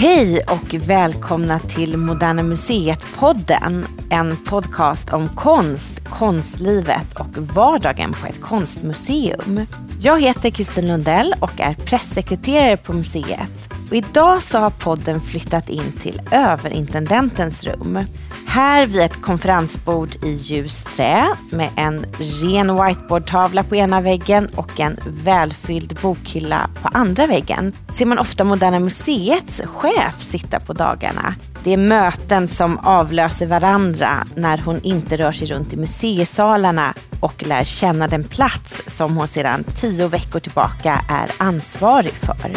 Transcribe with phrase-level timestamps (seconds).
[0.00, 3.86] Hej och välkomna till Moderna Museet-podden.
[4.10, 9.66] En podcast om konst, konstlivet och vardagen på ett konstmuseum.
[10.00, 13.79] Jag heter Kristin Lundell och är pressekreterare på museet.
[13.90, 17.98] Och idag så har podden flyttat in till överintendentens rum.
[18.46, 24.80] Här vid ett konferensbord i ljus trä med en ren whiteboardtavla på ena väggen och
[24.80, 31.34] en välfylld bokhylla på andra väggen ser man ofta Moderna Museets chef sitta på dagarna.
[31.64, 37.44] Det är möten som avlöser varandra när hon inte rör sig runt i museisalarna och
[37.46, 42.52] lär känna den plats som hon sedan tio veckor tillbaka är ansvarig för.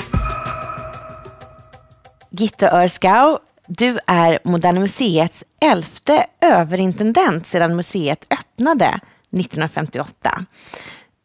[2.37, 8.99] Gitta Örskau, du är Moderna Museets elfte överintendent sedan museet öppnade
[9.31, 10.45] 1958.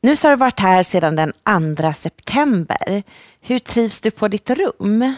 [0.02, 1.32] Nu så har du varit här sedan den
[1.76, 3.02] 2 september.
[3.40, 5.14] Hur trivs du på ditt rum?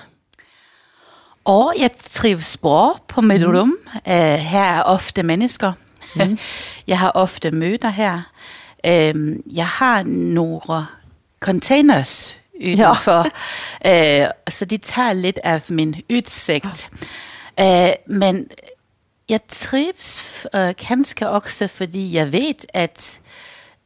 [1.44, 3.52] Ja, jeg trives bra på mit mm.
[3.52, 3.78] rum.
[3.94, 5.72] Uh, her er ofte mennesker.
[6.16, 6.36] Mm.
[6.86, 8.22] jeg har ofte møder her.
[8.86, 10.86] Uh, jeg har nogle
[11.40, 13.26] containers udenfor,
[13.84, 14.24] ja.
[14.26, 16.90] uh, så de tager lidt af min udsigt.
[17.60, 18.48] Uh, men
[19.28, 23.20] jeg trives uh, ganske også, fordi jeg ved, at,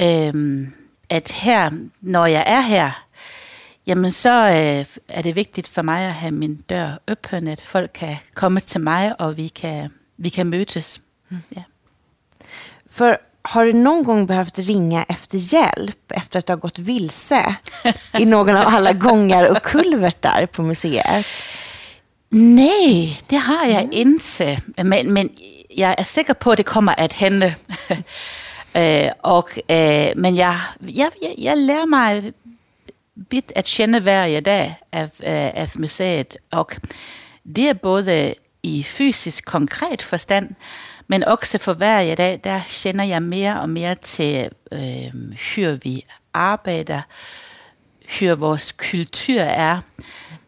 [0.03, 0.67] uh,
[1.11, 3.05] at her, når jeg er her,
[3.87, 7.91] Jamen, så øh, er det vigtigt for mig at have min dør åben, at folk
[7.95, 11.01] kan komme til mig, og vi kan, vi kan møtes.
[11.29, 11.43] Mm.
[11.57, 11.63] Ja.
[12.95, 17.57] För har du någon gång behövt ringa efter hjälp efter att du har gått vilse
[18.19, 21.27] i någon av alla gångar och kulvertar på museet?
[22.31, 23.93] Nej, det har jeg mm.
[23.93, 24.59] inte.
[24.85, 25.31] Men, men
[25.77, 27.55] jeg er sikker på, at det kommer at hende.
[28.77, 32.33] øh, og, øh, men jeg, jeg, jeg lærer mig
[33.31, 35.11] bit at kende hver dag af,
[35.55, 36.71] af museet, og
[37.57, 40.55] det er både i fysisk konkret forstand,
[41.07, 46.07] men også for hver dag, der kender jeg mere og mere til, øh, hyr vi
[46.35, 47.03] arbejder,
[48.09, 49.81] hyr vores kultur er.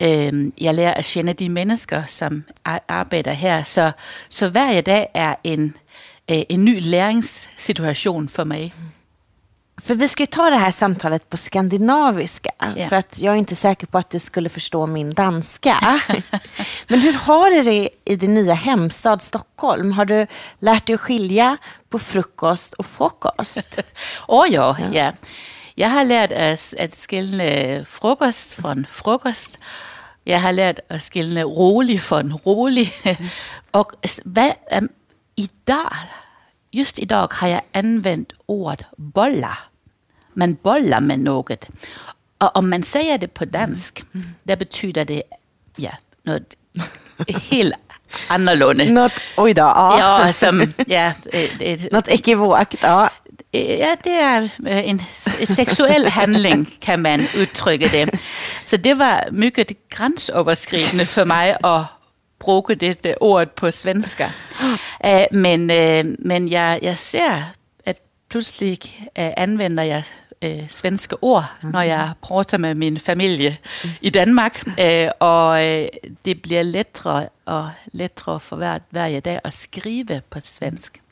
[0.03, 2.45] Øh, jeg lærer at kende de mennesker, som
[2.89, 3.65] arbejder her.
[3.65, 3.93] Så,
[4.29, 5.77] så hver dag er en,
[6.31, 8.73] øh, en ny læringssituation for mig.
[9.87, 12.51] För vi ska ju ta det här samtalet på skandinaviska.
[12.77, 12.89] Yeah.
[12.89, 16.01] För att jag är inte säker på att du skulle förstå min danska.
[16.89, 19.93] Men hur har du det i din nya hemstad Stockholm?
[19.93, 20.27] Har du
[20.59, 21.57] lärt dig att skilja
[21.89, 23.79] på frukost och frukost?
[24.29, 24.87] Åh oh, ja, ja.
[24.93, 25.13] ja.
[25.77, 29.59] Jeg har lært at, at skille frokost fra frokost.
[30.27, 32.89] Jeg har lært at skille rolig fra rolig.
[33.73, 33.93] og
[34.25, 34.89] hvad, um,
[35.37, 35.93] i dag,
[36.73, 39.76] just i dag har jeg anvendt ordet boller.
[40.37, 41.69] Man boller med noget.
[42.39, 44.25] Og om man siger det på dansk, mm.
[44.49, 45.23] der betyder det
[45.79, 45.91] ja,
[46.25, 46.55] noget
[47.29, 47.75] helt
[48.31, 48.85] annorlunda.
[49.01, 50.27] Något, oj då, ja.
[50.27, 53.09] ja som, ja et, et, Något ekivokt, ja.
[53.55, 54.49] Ja, det er
[54.85, 55.01] en
[55.45, 58.21] seksuel handling, kan man udtrykke det.
[58.67, 61.85] Så det var mycket grænseoverskridende for mig at
[62.39, 64.31] bruge det ord på svenska.
[65.33, 67.43] Men uh, men jeg, jeg ser,
[67.87, 67.99] at
[68.31, 68.79] pludselig
[69.17, 70.03] anvender jeg
[70.47, 71.71] uh, svenske ord, mm.
[71.71, 73.91] når jeg prater med min familie mm.
[74.01, 74.63] i Danmark.
[74.67, 80.41] Uh, og uh, det bliver lettere og lettere for hver, hver dag at skrive på
[80.41, 81.03] svensk.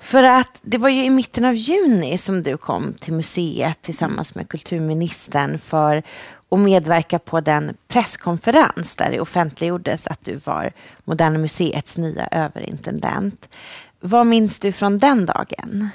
[0.00, 4.34] För att det var ju i mitten av juni som du kom till museet tillsammans
[4.34, 6.02] med kulturministern för
[6.48, 10.72] att medverka på den presskonferens där det offentliggjordes att du var
[11.04, 13.56] Moderna Museets nya överintendent.
[14.00, 15.88] Vad minns du från den dagen?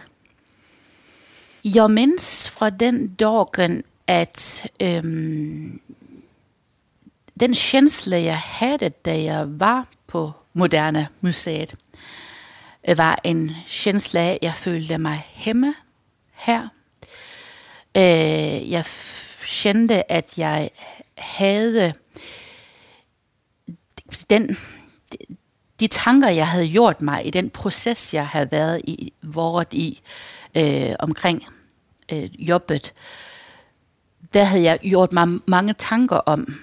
[1.74, 5.82] Jeg minns fra den dagen att øhm,
[7.40, 11.76] den känsla jag hade där jag var på Moderna Museet
[12.88, 15.74] øh, var en känsla af, jeg følte mig hjemme
[16.34, 16.68] her.
[17.98, 18.86] Øh, jeg
[19.42, 20.70] kände at jeg
[21.18, 21.94] havde
[24.30, 24.58] den,
[25.80, 30.02] de tanker, jeg havde gjort mig i den proces, jeg havde været i, været i
[30.56, 31.46] øh, omkring
[32.12, 32.94] øh, jobbet,
[34.34, 36.56] der havde jeg gjort mig mange tanker om,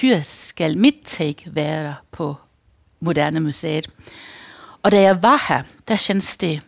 [0.00, 2.36] hvor skal mit take være på
[3.00, 3.86] Moderne Museet.
[4.82, 6.60] Og da jeg var her, der kändes det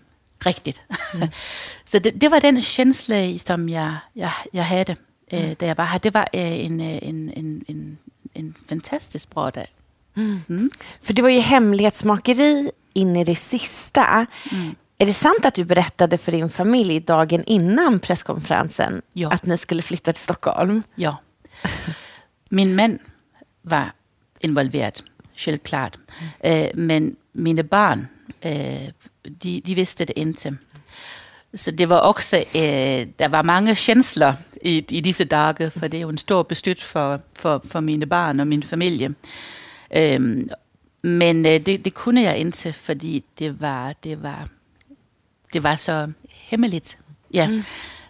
[0.46, 0.82] rigtigt.
[1.14, 1.22] Mm.
[1.90, 4.96] Så det, det var den känsla som jeg, jeg, jeg havde,
[5.32, 5.98] øh, da jeg var her.
[5.98, 7.98] Det var øh, en, øh, en, en, en,
[8.34, 9.68] en fantastisk bra dag.
[10.14, 10.40] Mm.
[10.48, 10.70] Mm.
[11.02, 14.24] För det var ju hemlighetsmakeri in i det sista.
[14.52, 14.76] Mm.
[14.98, 19.30] Är det sant att du berättade för din familj dagen innan presskonferensen ja.
[19.30, 20.82] att ni skulle flytta till Stockholm?
[20.94, 21.16] Ja.
[22.50, 22.98] Min man
[23.62, 23.92] var
[24.40, 25.04] involveret,
[25.34, 25.98] självklart.
[26.44, 28.08] Øh, men mine barn,
[28.44, 28.88] øh,
[29.42, 30.56] de, de vidste det indtil.
[31.54, 35.98] Så det var også, øh, der var mange känslor i, i disse dage, for det
[35.98, 39.14] er jo en stor bestyt for, for, for mine barn og min familie.
[39.96, 40.48] Øhm,
[41.02, 44.48] men øh, det, det kunne jeg indtil, fordi det var, det var,
[45.52, 46.98] det var så hemmeligt.
[47.34, 47.46] Ja.
[47.46, 47.62] Mm.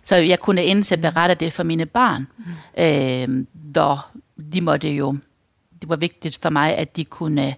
[0.03, 2.27] Så jeg kunne indtil berette det for mine barn.
[2.37, 2.85] Mm.
[2.85, 4.06] Øh, hvor
[4.53, 5.17] de måtte jo,
[5.81, 7.55] det var vigtigt for mig, at de kunne,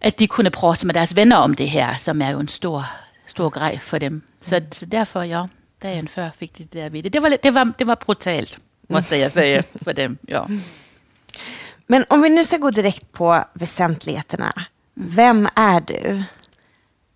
[0.00, 2.86] at de kunne prøve med deres venner om det her, som er jo en stor,
[3.26, 4.22] stor grej for dem.
[4.40, 5.46] Så, så derfor, ja,
[5.82, 7.12] dagen før fik de det der ved det.
[7.12, 8.58] Det var, det var, det var brutalt,
[8.88, 10.18] måste jag säga, för dem.
[10.28, 10.44] Ja.
[11.86, 14.52] Men om vi nu ska gå direkt på väsentligheterna.
[14.94, 16.22] Vem är du?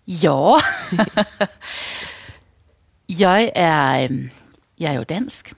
[0.08, 0.56] Ja,
[3.08, 4.31] jeg er, øhm,
[4.79, 5.53] jeg er jo dansk,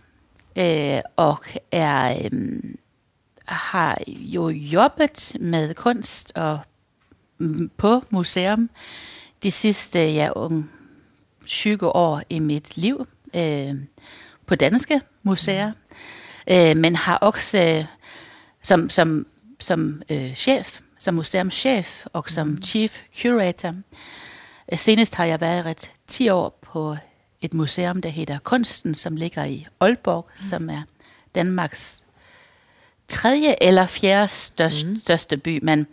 [0.59, 1.39] øh, og
[1.73, 2.79] er, øhm,
[3.49, 6.61] har jo jobbet med kunst og
[7.39, 8.71] mm, på museum
[9.43, 10.31] de sidste ja,
[11.47, 13.75] 20 år i mit liv øh,
[14.47, 15.73] på danske museer,
[16.51, 17.85] øh, men har også øh,
[18.63, 19.27] som, som,
[19.61, 23.75] som øh, chef, som museumschef og som chief curator.
[24.77, 26.97] Senest har jeg været 10 år på
[27.41, 30.49] et museum, der hedder Kunsten, som ligger i Aalborg, mm.
[30.49, 30.83] som er
[31.35, 32.05] Danmarks
[33.09, 34.97] tredje eller fjerde største, mm.
[34.97, 35.87] største by, men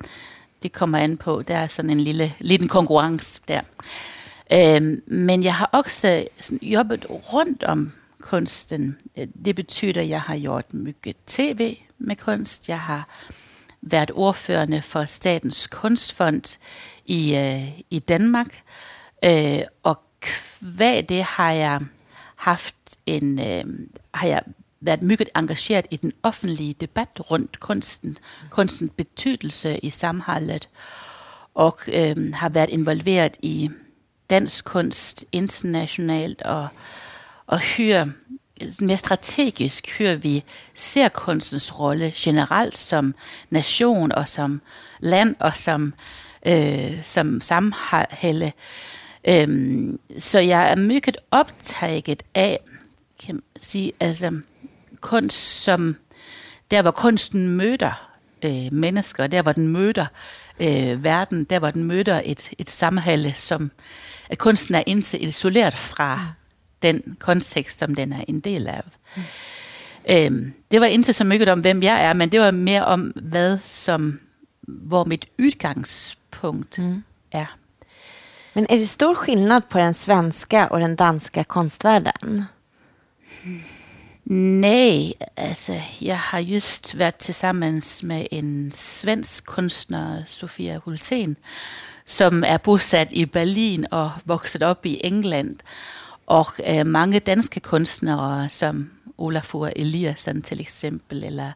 [0.64, 1.42] det kommer an på.
[1.42, 3.62] Der er sådan en lille lille konkurrence der.
[4.54, 6.28] Øhm, men jeg har også
[6.62, 8.98] jobbet rundt om kunsten.
[9.46, 12.70] Det betyder, at jeg har gjort mycket tv med kunst.
[12.70, 13.08] Jeg har
[13.86, 16.58] været ordførende for Statens Kunstfond
[17.06, 18.62] i, øh, i Danmark.
[19.24, 20.00] Øh, og
[20.60, 21.82] hvad det har jeg
[22.36, 24.42] haft en, øh, har jeg
[24.82, 28.18] været meget engageret i den offentlige debat rundt kunsten,
[28.50, 30.70] kunstens betydelse i samfundet,
[31.54, 33.70] og øh, har været involveret i
[34.30, 36.68] dansk kunst internationalt, og,
[37.48, 38.12] og hyre
[38.82, 40.44] mere strategisk hører vi
[40.74, 43.16] ser kunstens rolle generelt som
[43.50, 44.62] nation og som
[45.00, 45.94] land og som,
[46.46, 48.52] øh, som sammenhælde.
[49.28, 52.60] Øhm, så jeg er meget optaget af,
[53.26, 54.40] kan man sige, altså
[55.02, 55.96] kunst som,
[56.72, 58.12] der hvor kunsten møder
[58.44, 60.06] øh, mennesker, der hvor den møder
[60.60, 63.72] øh, verden, der hvor den møder et, et sammenhælde, som
[64.30, 66.45] at kunsten er indtil isoleret fra mm
[66.86, 68.82] den kontekst, som den er en del af.
[69.16, 69.24] Mm.
[70.10, 73.02] Øhm, det var ikke så mycket om, hvem jeg er, men det var mere om,
[73.02, 74.20] hvad som,
[74.62, 77.04] hvor mit udgangspunkt mm.
[77.32, 77.58] er.
[78.54, 82.44] Men är det stor skillnad på den svenska och den danska konstvärlden?
[84.24, 91.38] Nej, altså jeg har just været tillsammans med en svensk kunstner, Sofia Hulten,
[92.06, 95.56] som er bosat i Berlin og vokset op i England.
[96.26, 101.52] Og øh, mange danske kunstnere, som Olafur Eliasson til eksempel, eller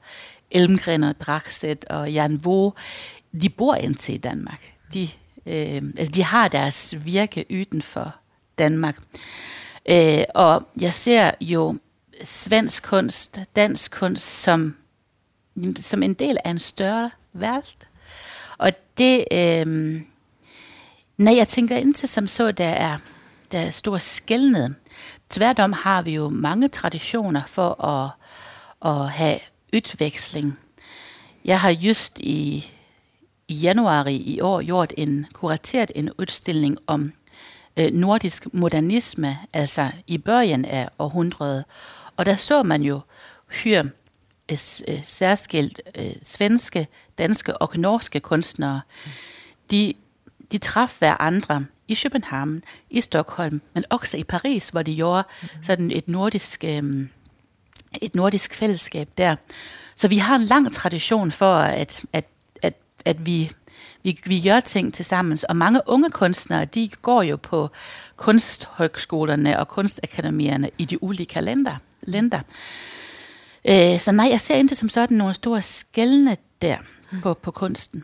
[0.51, 2.71] Elmgren og Draxet og Jan Vo,
[3.41, 4.73] de bor indtil i Danmark.
[4.93, 5.09] De,
[5.45, 8.15] øh, altså de har deres virke uden for
[8.57, 8.97] Danmark.
[9.89, 11.77] Øh, og jeg ser jo
[12.23, 14.75] svensk kunst, dansk kunst som,
[15.75, 17.87] som en del af en større verden.
[18.57, 20.01] Og det, øh,
[21.17, 22.97] når jeg tænker ind til som så, der er
[23.51, 24.75] der er stor skældnet.
[25.29, 28.11] Tværtom har vi jo mange traditioner for at,
[28.91, 29.39] at have
[29.73, 30.59] udveksling.
[31.45, 32.71] Jeg har just i,
[33.47, 37.13] i januar i år gjort en kurateret en udstilling om
[37.77, 41.65] øh, nordisk modernisme, altså i børjen af århundredet.
[42.17, 42.99] Og der så man jo
[43.47, 43.83] hyr
[44.49, 46.87] øh, øh, særskilt øh, svenske,
[47.17, 48.81] danske og norske kunstnere.
[49.71, 49.93] De,
[50.51, 55.23] de traf hver andre i København, i Stockholm, men også i Paris, hvor de gjorde
[55.41, 55.63] mm-hmm.
[55.63, 57.07] sådan et nordisk, øh,
[58.01, 59.35] et nordisk fællesskab der.
[59.95, 62.27] Så vi har en lang tradition for, at, at,
[62.61, 62.73] at,
[63.05, 63.51] at vi,
[64.03, 65.37] vi, vi gør ting til sammen.
[65.49, 67.69] Og mange unge kunstnere, de går jo på
[68.15, 71.75] kunsthøjskolerne og kunstakademierne i de ulike lænder.
[72.01, 72.39] lænder.
[73.65, 76.77] Øh, så nej, jeg ser ikke som sådan nogle store skældne der
[77.11, 77.21] mm.
[77.21, 78.03] på, på kunsten.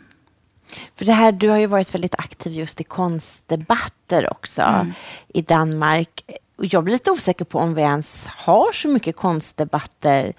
[0.96, 4.94] För det här, du har ju varit väldigt aktiv just i konstdebatter också mm.
[5.28, 6.24] i Danmark.
[6.56, 10.34] Och jag blir lite osäker på om vi ens har så mycket konstdebatter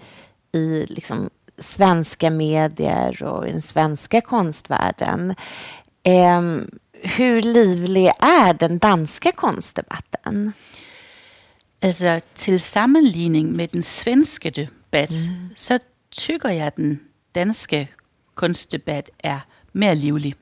[0.52, 5.34] i liksom, svenska medier och i den svenska konstvärlden.
[6.02, 6.42] Eh,
[7.02, 10.52] hur livlig är den danska konstdebatten?
[11.82, 15.50] Altså, til sammenligning med den svenske debat, mm.
[15.56, 15.78] så
[16.10, 17.00] tykker jeg, at den
[17.34, 17.88] danske
[18.34, 19.40] kunstdebat er
[19.76, 20.34] mere livlig.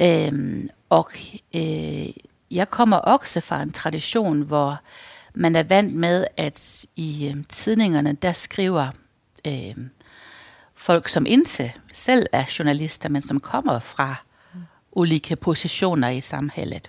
[0.00, 1.10] Øhm, og
[1.54, 2.08] øh,
[2.50, 4.78] jeg kommer også fra en tradition, hvor
[5.34, 8.88] man er vant med, at i øh, tidningerne, der skriver
[9.46, 9.76] øh,
[10.74, 14.14] folk, som ikke selv er journalister, men som kommer fra
[14.92, 16.88] ulike positioner i samhället.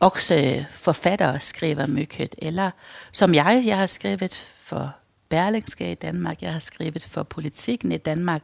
[0.00, 2.70] Også øh, forfattere skriver mycket, eller
[3.12, 4.94] som jeg, jeg har skrevet for
[5.28, 8.42] Berlingske i Danmark, jeg har skrevet for politikken i Danmark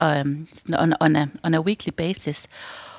[0.00, 2.48] um, on, on, a, on a weekly basis.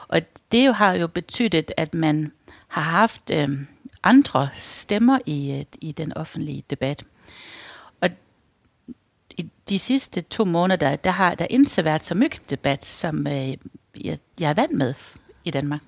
[0.08, 2.32] Og det jo har jo betydet, at man
[2.68, 3.68] har haft um,
[4.04, 7.04] andre stemmer i, i den offentlige debat.
[8.02, 8.10] Og
[9.38, 13.34] i de sidste to måneder, der har der ikke været så mycket debat, som uh,
[14.06, 14.94] jeg, jeg er vant med
[15.44, 15.82] i Danmark.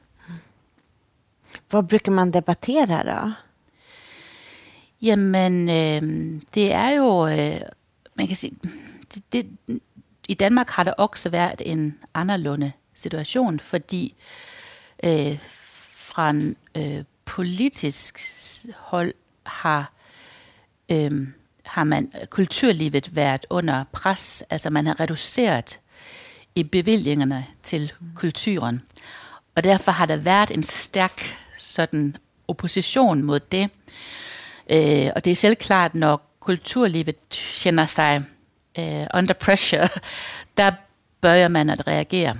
[1.71, 3.31] Vad brukar man debattera då?
[5.01, 6.01] Jamen, øh,
[6.53, 7.61] det er jo, øh,
[8.15, 8.55] man kan sige,
[9.13, 9.79] det, det,
[10.31, 14.15] i Danmark har der også været en anderledes situation, fordi
[15.03, 15.39] øh,
[15.95, 18.19] fra en øh, politisk
[18.77, 19.13] hold
[19.45, 19.93] har,
[20.89, 21.27] øh,
[21.65, 25.79] har man kulturlivet været under pres, altså man har reduceret
[26.55, 28.81] i bevillingerne til kulturen.
[29.55, 31.21] Og derfor har der været en stærk
[31.57, 33.69] sådan opposition mod det.
[34.69, 37.15] Øh, og det er selvklart, når kulturlivet
[37.63, 38.23] kender sig
[38.79, 39.89] øh, under pressure,
[40.57, 40.71] der
[41.21, 42.37] bør man at reagere.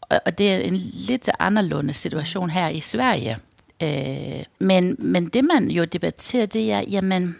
[0.00, 3.38] Og, og det er en lidt anderledes situation her i Sverige.
[3.82, 7.36] Øh, men, men det man jo debatterer, det er, jamen,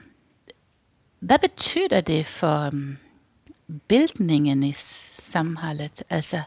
[1.21, 2.97] hvad betyder det for um,
[3.89, 6.03] bildningen i samhället?
[6.11, 6.41] Altså,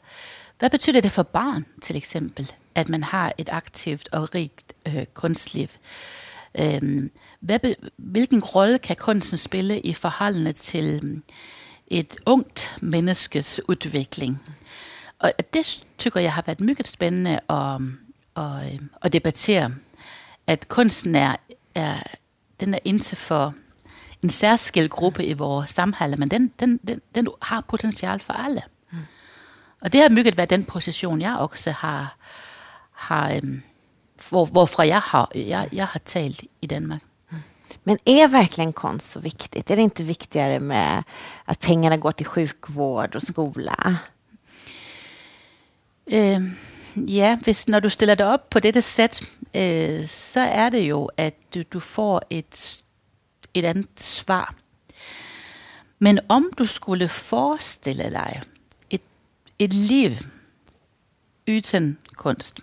[0.59, 5.05] hvad betyder det for barn, til eksempel, at man har et aktivt og rigt øh,
[5.13, 5.67] kunstliv?
[6.59, 7.59] Øh, hvad,
[7.97, 11.21] hvilken rolle kan kunsten spille i forholdene til
[11.87, 14.41] et ungt menneskes udvikling?
[15.19, 17.81] Og det tykker jeg har været meget spændende at,
[18.43, 19.71] at, at debattere.
[20.47, 21.35] At kunsten er,
[21.75, 22.03] er,
[22.59, 23.53] den er indtil for
[24.21, 28.61] en særskilt gruppe i vores samhælde, men den, den, den, den har potentiale for alle.
[29.81, 32.17] Og det har mygget været den position, jeg også har,
[32.91, 33.63] har øhm,
[34.29, 37.01] hvor, hvorfra jeg har, jeg, jeg har talt i Danmark.
[37.87, 39.71] Men är verkligen konst så viktigt?
[39.71, 41.03] Är det inte viktigare med
[41.45, 43.97] att pengarna går till sjukvård och skola?
[46.11, 46.41] Øh,
[46.95, 51.09] ja, hvis når du stiller dig op på dette sæt, øh, så er det jo,
[51.17, 52.83] at du, du får et,
[53.53, 54.55] et andet svar.
[55.99, 58.41] Men om du skulle forestille dig
[58.89, 59.01] et,
[59.59, 60.11] et liv
[61.47, 62.59] uden kunst,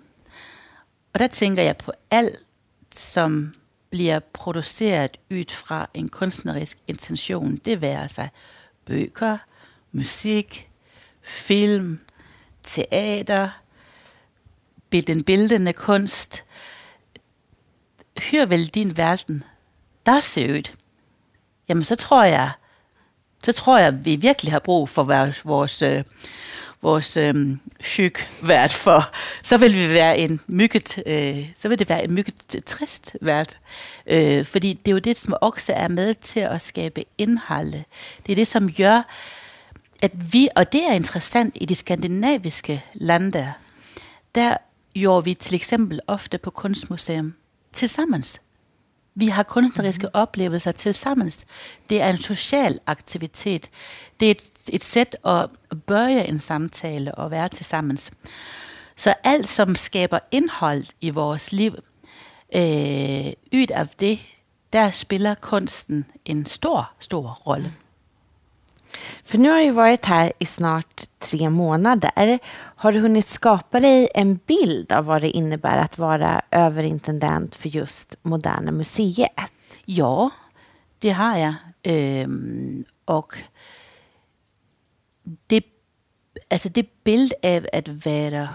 [1.13, 2.39] og der tænker jeg på alt,
[2.91, 3.55] som
[3.93, 7.57] bliver produceret ud fra en kunstnerisk intention.
[7.57, 8.29] Det værer sig
[8.85, 9.39] bøger,
[9.93, 10.71] musik,
[11.23, 12.01] film,
[12.63, 13.49] teater,
[14.93, 16.45] den bildende kunst.
[18.31, 19.45] Hør vel din verden,
[20.07, 20.73] der ser ud.
[21.69, 22.51] Jamen så tror jeg,
[23.45, 26.05] så tror jeg, vi virkelig har brug for vores, vores øh,
[26.83, 27.57] vores øh,
[28.43, 32.65] vært for, så vil vi være en mygget, øh, så vil det være en mygget
[32.67, 33.59] trist vært.
[34.07, 37.73] Øh, fordi det er jo det, som også er med til at skabe indhold.
[38.27, 39.03] Det er det, som gør,
[40.03, 43.53] at vi, og det er interessant i de skandinaviske lande,
[44.35, 44.57] der
[44.95, 47.35] gjorde vi til eksempel ofte på kunstmuseum
[47.73, 48.25] tilsammen.
[49.15, 50.11] Vi har kunstneriske mm.
[50.15, 51.31] oplevelser til sammen.
[51.91, 53.71] Det er en social aktivitet.
[54.21, 55.51] Det er et, et sæt at
[55.87, 57.99] bøje en samtale og være til sammen.
[58.97, 61.73] Så alt, som skaber indhold i vores liv,
[62.55, 64.19] øh, ud af det,
[64.73, 67.73] der spiller kunsten en stor, stor rolle.
[69.25, 72.39] För nu har du varit här i snart tre månader.
[72.53, 77.69] Har du hunnit skapa dig en bild av vad det innebär att vara överintendent för
[77.69, 79.53] just Moderna Museet?
[79.85, 80.31] Ja,
[80.99, 81.55] det har jag.
[81.83, 83.35] Øhm, och
[85.47, 85.65] det,
[86.51, 88.49] alltså det bild av att vara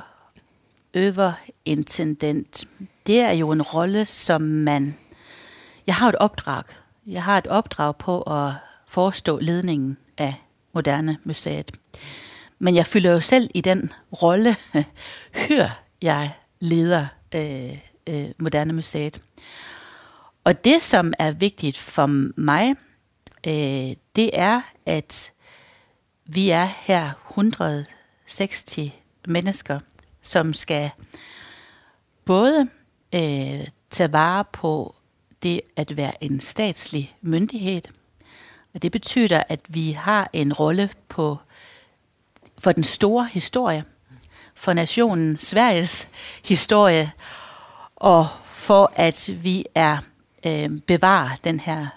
[0.94, 2.68] överintendent,
[3.04, 4.94] det är ju en roll som man...
[5.84, 6.64] Jag har ett uppdrag.
[7.04, 8.54] Jag har ett uppdrag på att
[8.88, 10.34] förestå ledningen af
[10.74, 11.72] Moderne Museet.
[12.60, 14.56] Men jeg fylder jo selv i den rolle,
[15.48, 17.78] hør jeg leder øh,
[18.10, 19.22] øh, Moderne Museet.
[20.44, 22.06] Og det, som er vigtigt for
[22.42, 22.76] mig,
[23.48, 25.32] øh, det er, at
[26.26, 28.80] vi er her 160
[29.28, 29.80] mennesker,
[30.22, 30.92] som skal
[32.26, 32.70] både
[33.16, 34.96] øh, tage vare på
[35.44, 37.82] det at være en statslig myndighed,
[38.78, 41.38] og det betyder, at vi har en rolle på
[42.58, 43.84] for den store historie,
[44.56, 46.10] for nationen Sveriges
[46.46, 47.12] historie,
[47.96, 49.98] og for at vi er
[50.46, 51.88] øh, bevarer den her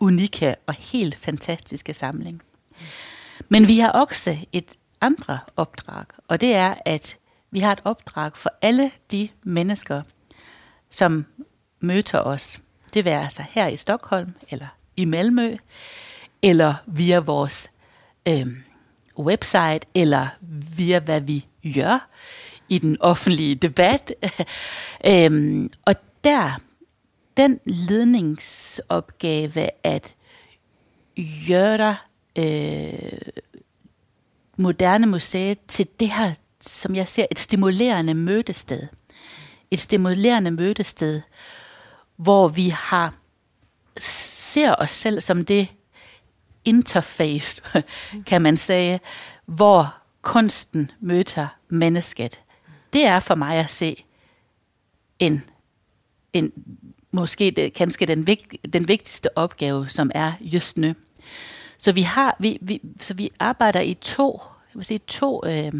[0.00, 2.42] unikke og helt fantastiske samling.
[3.48, 7.16] Men vi har også et andre opdrag, og det er, at
[7.50, 10.02] vi har et opdrag for alle de mennesker,
[10.90, 11.26] som
[11.80, 12.60] møder os.
[12.94, 15.56] Det være sig her i Stockholm, eller i Malmø,
[16.42, 17.70] eller via vores
[18.28, 18.46] øh,
[19.18, 20.26] website, eller
[20.76, 22.08] via hvad vi gør
[22.68, 24.14] i den offentlige debat.
[25.10, 25.94] øhm, og
[26.24, 26.60] der,
[27.36, 30.14] den ledningsopgave at
[31.48, 31.96] gøre
[32.38, 33.18] øh,
[34.56, 38.88] moderne museet til det her, som jeg ser, et stimulerende mødested.
[39.70, 41.22] Et stimulerende mødested,
[42.16, 43.14] hvor vi har
[43.98, 45.72] ser os selv som det
[46.64, 47.62] interface,
[48.28, 49.00] kan man sige,
[49.46, 52.40] hvor kunsten møder mennesket.
[52.92, 54.04] Det er for mig at se
[55.18, 55.44] en,
[56.32, 56.52] en
[57.10, 60.94] måske det, kanskje den, vigt, den vigtigste opgave, som er just nu.
[61.78, 65.72] Så vi har, vi, vi, så vi arbejder i to, jeg vil sige to, øh,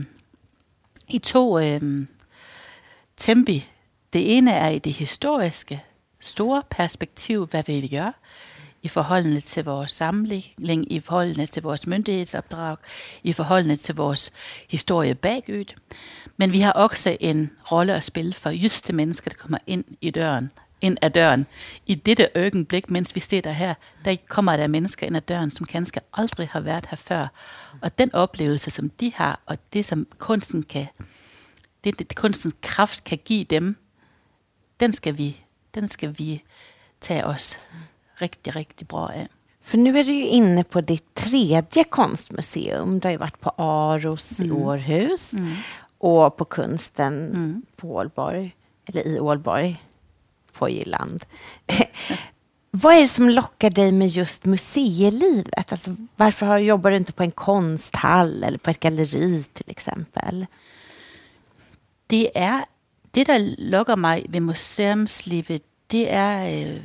[1.09, 1.81] i to øh,
[3.17, 3.69] tempi.
[4.13, 5.83] Det ene er i det historiske,
[6.23, 8.13] store perspektiv, hvad vi gør
[8.83, 12.77] i forholdene til vores samling, i forholdene til vores myndighedsopdrag,
[13.23, 14.33] i forholdene til vores
[14.69, 15.75] historie bagud.
[16.37, 19.85] Men vi har også en rolle at spille for just det mennesker, der kommer ind
[20.01, 20.51] i døren,
[20.81, 21.47] ind ad døren.
[21.87, 23.75] I dette øjeblik, mens vi sidder her,
[24.05, 27.27] der kommer der mennesker ind ad døren, som kanskje aldrig har været her før.
[27.81, 30.87] Og den oplevelse, som de har, og det, som kunsten kan,
[31.85, 33.77] det, det kunstens kraft kan give dem,
[34.81, 35.42] den skal vi,
[35.75, 36.43] den skal vi
[37.01, 37.59] tage os
[38.21, 39.29] rigtig, rigtig bra af.
[39.63, 43.01] För nu är du ju inne på ditt tredje konstmuseum.
[43.01, 44.51] Du har ju varit på Aros mm.
[44.51, 45.55] i Århus mm.
[45.99, 47.63] och på Kunsten mm.
[47.77, 48.57] på Ålborg,
[48.89, 49.77] eller i Ålborg
[50.53, 51.25] på Jylland.
[52.71, 55.73] Vad är det som lockar dig med just museilivet?
[55.73, 60.47] Alltså, varför har, jobbar du inte på en konsthall eller på ett galleri till exempel?
[62.07, 62.65] Det er
[63.15, 66.81] det, der lokker mig ved museumslivet, det er, øh,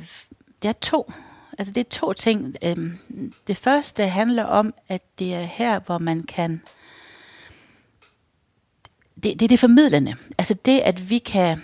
[0.62, 1.12] det er to.
[1.58, 2.56] Altså det er to ting.
[2.64, 2.98] Øhm,
[3.46, 6.62] det første handler om, at det er her, hvor man kan...
[9.14, 10.16] Det, det er det formidlende.
[10.38, 11.62] Altså det, at vi kan...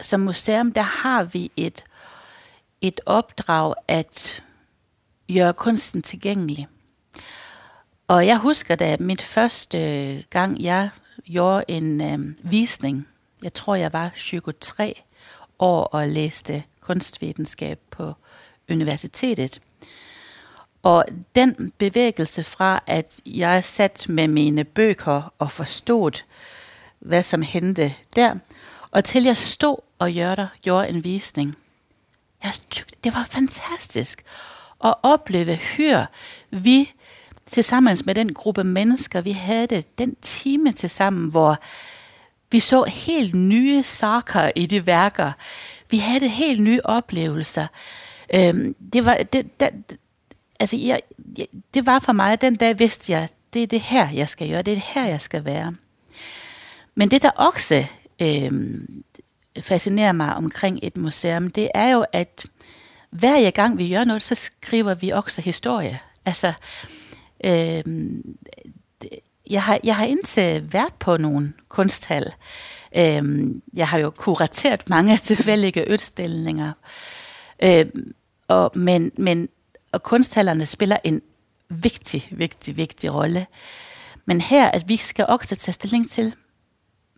[0.00, 1.84] Som museum, der har vi et,
[2.80, 4.42] et opdrag at
[5.34, 6.68] gøre kunsten tilgængelig.
[8.08, 9.78] Og jeg husker, da mit første
[10.30, 10.90] gang, jeg
[11.24, 13.08] gjorde en øh, visning,
[13.42, 14.94] jeg tror, jeg var 23
[15.58, 18.12] år og læste kunstvidenskab på
[18.70, 19.60] universitetet.
[20.82, 26.22] Og den bevægelse fra, at jeg sat med mine bøger og forstod,
[26.98, 28.34] hvad som hente der,
[28.90, 31.56] og til jeg stod og gjorde, gjorde en visning.
[32.44, 34.24] Jeg tykte, det var fantastisk
[34.84, 36.06] at opleve, hør,
[36.50, 36.92] vi
[37.62, 41.58] sammen med den gruppe mennesker, vi havde den time til sammen, hvor
[42.52, 45.32] vi så helt nye saker i de værker.
[45.90, 47.66] Vi havde helt nye oplevelser.
[48.34, 49.98] Øhm, det var det, det,
[50.60, 51.00] altså jeg,
[51.38, 54.50] jeg, det var for mig den dag vidste jeg, det er det her jeg skal
[54.50, 55.74] gøre, det er det her jeg skal være.
[56.94, 57.84] Men det der også
[58.22, 59.04] øhm,
[59.60, 62.44] fascinerer mig omkring et museum, det er jo at
[63.10, 66.00] hver gang vi gør noget, så skriver vi også historie.
[66.24, 66.52] Altså
[67.44, 68.36] øhm,
[69.52, 72.32] jeg har, jeg har indtil været på nogle kunsthal.
[72.96, 76.72] Øhm, jeg har jo kurateret mange tilfældige udstillinger.
[77.62, 78.14] Øhm,
[78.48, 79.48] og, men, men,
[79.92, 81.22] og kunsthallerne spiller en
[81.68, 83.46] vigtig, vigtig, vigtig rolle.
[84.24, 86.34] Men her, at vi skal også tage stilling til,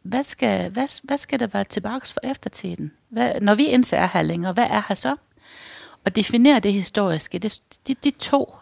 [0.02, 2.92] hvad skal, hvad, hvad skal der være tilbage for eftertiden?
[3.08, 5.16] Hvad, når vi indtil er her længere, hvad er her så?
[6.04, 8.54] Og definere det historiske, det, de, de to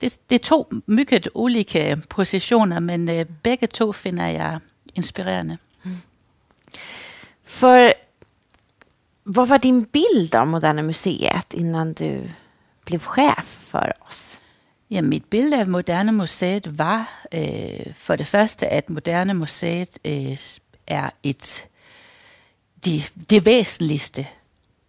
[0.00, 4.58] det, det er to mygget ulike positioner, men øh, begge to finder jeg
[4.94, 5.58] inspirerende.
[5.82, 5.96] Mm.
[7.44, 7.92] For
[9.24, 12.28] vad var din bild av Moderna Museet innan du
[12.84, 14.38] blev chef for os?
[14.90, 20.38] Ja, mit billede af Moderne Museet var øh, for det første, at Moderne Museet øh,
[20.86, 21.68] er et
[22.84, 24.26] det, det væsentligste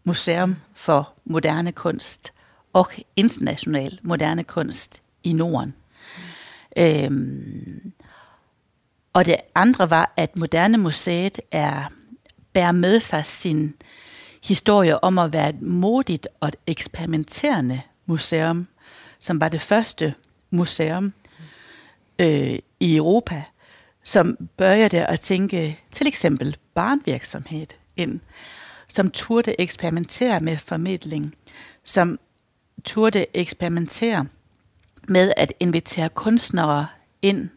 [0.04, 2.34] museum for moderne kunst
[2.74, 5.74] og international moderne kunst i Norden.
[6.78, 7.94] Øhm,
[9.14, 11.84] og det andre var, at Moderne Museet er,
[12.54, 13.74] bærer med sig sin
[14.44, 18.68] historie om at være et modigt og et eksperimenterende museum,
[19.20, 20.14] som var det første
[20.50, 21.14] museum,
[22.20, 23.44] øh, i Europa,
[24.04, 28.20] som började at tænke til eksempel barnvirksomhed ind,
[28.88, 31.36] som turde eksperimentere med formidling,
[31.84, 32.20] som
[32.88, 34.26] turde eksperimentere
[35.08, 36.88] med at invitere kunstnere
[37.22, 37.50] ind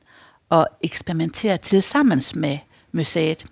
[0.49, 2.59] og eksperimentere til sammen med
[2.93, 3.47] museet.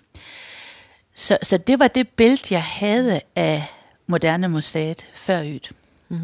[1.15, 3.65] Så, så det var det billede, jeg havde af
[4.07, 5.73] Moderne Museet förut.
[6.09, 6.19] Mm.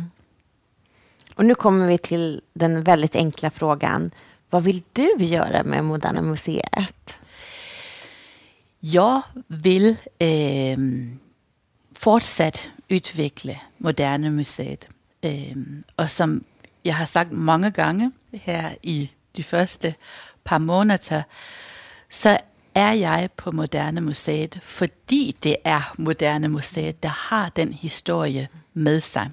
[1.36, 4.10] Och nu kommer vi till den väldigt enkla frågan.
[4.50, 7.16] Vad vill du göra med Moderna Museet?
[8.82, 10.78] Jeg vil øh,
[11.92, 14.88] fortsat udvikle Moderne Museet.
[15.24, 15.56] Øh,
[15.96, 16.44] og som
[16.84, 19.94] jeg har sagt mange gange her i de første
[20.44, 21.22] par måneder,
[22.10, 22.38] så
[22.74, 29.00] er jeg på Moderne Museet, fordi det er Moderne Museet, der har den historie med
[29.00, 29.30] sig.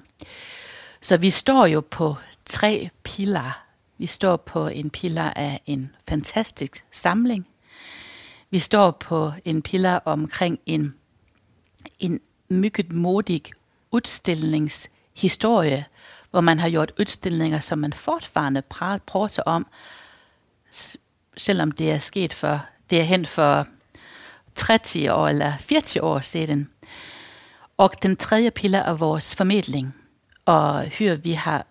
[1.00, 3.66] Så vi står jo på tre pilar.
[3.98, 7.46] Vi står på en pilar af en fantastisk samling.
[8.50, 10.94] Vi står på en pilar omkring en,
[11.98, 13.42] en mycket modig
[15.14, 15.84] historie,
[16.30, 18.62] hvor man har gjort udstillinger, som man fortfarande
[19.06, 19.66] prater om,
[21.36, 23.66] selvom det er sket for, det er hen for
[24.54, 26.70] 30 år eller 40 år siden.
[27.76, 29.94] Og den tredje piller er vores formidling,
[30.44, 31.66] og hør, vi har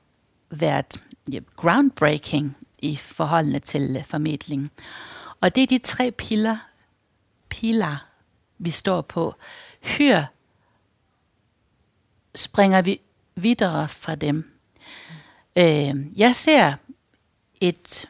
[0.50, 4.72] været ja, groundbreaking i forholdene til øh, formidling.
[5.42, 6.58] Og det er de tre piller,
[7.50, 8.06] pilar
[8.58, 9.36] vi står på.
[9.84, 10.24] Hør,
[12.36, 13.02] springer vi
[13.36, 14.52] videre fra dem.
[15.56, 16.74] Øh, jeg ser
[17.62, 18.10] et,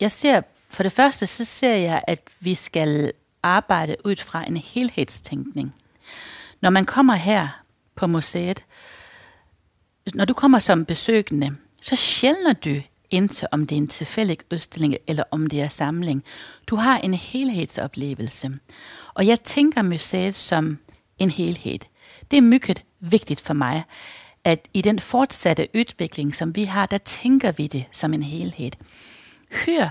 [0.00, 4.56] jeg ser, for det første så ser jeg, at vi skal arbejde ud fra en
[4.56, 5.74] helhedstænkning.
[6.60, 7.62] Når man kommer her
[7.94, 8.64] på museet,
[10.14, 12.80] når du kommer som besøgende, så sjældner du
[13.10, 16.24] ind om det er en tilfældig udstilling, eller om det er samling.
[16.66, 18.58] Du har en helhedsoplevelse.
[19.14, 20.78] Og jeg tænker museet som
[21.18, 21.78] en helhed.
[22.30, 23.84] Det er mycket vigtigt for mig,
[24.44, 28.70] at i den fortsatte udvikling, som vi har, der tænker vi det som en helhed.
[29.66, 29.88] Hør,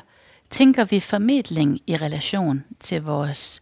[0.50, 3.62] tænker vi formidling i relation til vores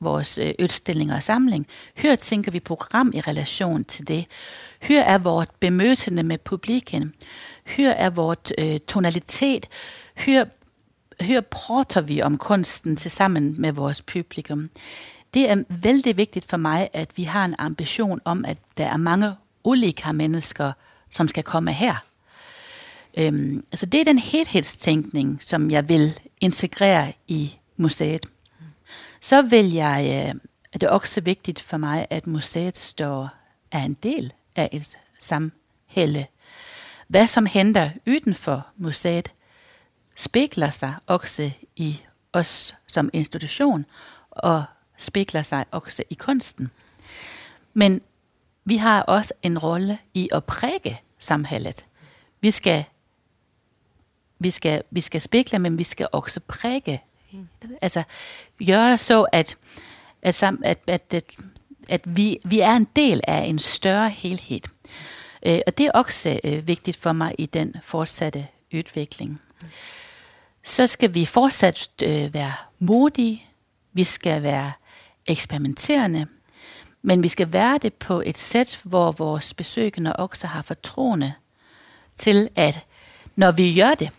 [0.00, 1.66] vores øh, udstilling og samling.
[2.02, 4.26] Hør tænker vi program i relation til det.
[4.82, 7.14] Hør er vores bemøtende med publiken.
[7.76, 9.66] Hør er vores øh, tonalitet.
[10.16, 10.44] Hør,
[11.20, 14.70] hør prater vi om kunsten til sammen med vores publikum.
[15.34, 18.96] Det er vældig vigtigt for mig, at vi har en ambition om, at der er
[18.96, 20.72] mange olika mennesker,
[21.10, 21.94] som skal komme her.
[23.18, 28.26] Øhm, altså det er den helhedstænkning, som jeg vil integrere i museet.
[29.20, 30.40] Så vil jeg, øh,
[30.72, 33.28] er det også vigtigt for mig, at museet står
[33.72, 36.26] er en del af et samhælde.
[37.08, 39.32] Hvad som henter uden for museet,
[40.16, 42.00] spegler sig også i
[42.32, 43.86] os som institution,
[44.30, 44.64] og
[44.98, 46.70] spegler sig også i kunsten.
[47.74, 48.00] Men
[48.64, 51.84] vi har også en rolle i at præge samhället.
[52.40, 52.84] Vi skal,
[54.38, 57.02] vi skal, vi skal spegle, men vi skal også præge.
[57.80, 58.02] Altså
[58.66, 59.56] gøre så, at,
[60.22, 61.24] at, at, at, at,
[61.88, 64.60] at vi, vi er en del af en større helhed.
[65.46, 69.40] Øh, og det er også øh, vigtigt for mig i den fortsatte udvikling.
[70.64, 73.44] Så skal vi fortsat øh, være modige,
[73.92, 74.72] vi skal være
[75.28, 76.26] eksperimenterende,
[77.02, 81.32] men vi skal være det på et sæt, hvor vores besøgende også har fortroende
[82.16, 82.84] til, at
[83.36, 84.10] når vi gør det,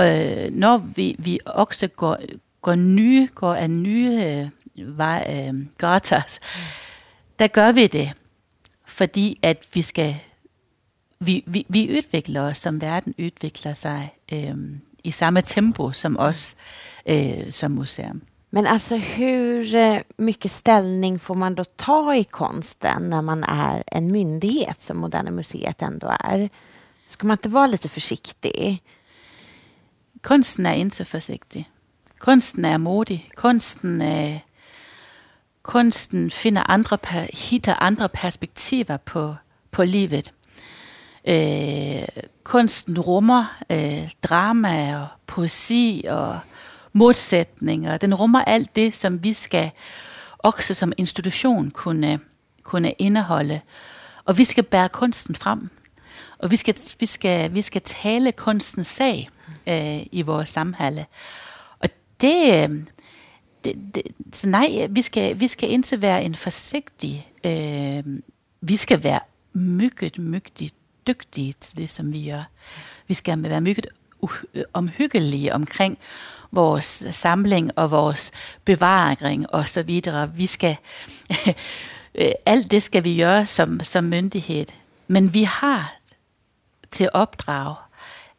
[0.00, 2.18] øh, når vi, vi også går,
[2.60, 6.40] går nye, går af nye øh, vej, øh, gatas,
[7.38, 8.12] der gør vi det,
[8.86, 10.16] fordi at vi skal,
[11.20, 14.56] vi, vi, vi udvikler os, som verden udvikler sig øh,
[15.04, 16.56] i samme tempo som os
[17.06, 18.22] øh, som museum.
[18.50, 23.84] Men alltså hur eh, mycket ställning får man då ta i konsten när man är
[23.86, 26.50] en myndighet som Moderna Museet ändå är?
[27.06, 28.82] Ska man inte vara lite försiktig?
[30.22, 31.70] Konsten är inte försiktig.
[32.18, 33.30] Konsten är modig.
[33.34, 34.44] Konsten, är,
[35.62, 39.36] konsten finner andra, hittar andra perspektiver på,
[39.70, 40.32] på livet.
[41.22, 42.08] Eh,
[42.42, 46.34] konsten rummer eh, drama och poesi och
[46.92, 47.96] modsætninger.
[47.96, 49.70] Den rummer alt det, som vi skal
[50.38, 52.20] også som institution kunne,
[52.62, 53.60] kunne indeholde.
[54.24, 55.70] Og vi skal bære kunsten frem.
[56.38, 59.30] Og vi skal, vi skal, vi skal tale kunstens sag
[59.66, 61.04] øh, i vores samhælde.
[61.78, 61.88] Og
[62.20, 62.84] det, øh,
[63.64, 68.04] det, det, så nej, vi skal, vi skal ikke være en forsigtig, øh,
[68.60, 69.20] vi skal være
[69.52, 70.74] mygget, mygtigt
[71.08, 72.44] dygtige til det, som vi gør.
[73.06, 73.86] Vi skal være mygget
[74.20, 74.30] uh,
[74.72, 75.98] omhyggelige omkring
[76.50, 78.30] vores samling og vores
[78.64, 80.34] bevaring og så videre.
[80.34, 80.76] Vi skal,
[82.14, 84.66] øh, alt det skal vi gøre som, som myndighed.
[85.08, 85.94] Men vi har
[86.90, 87.74] til opdrag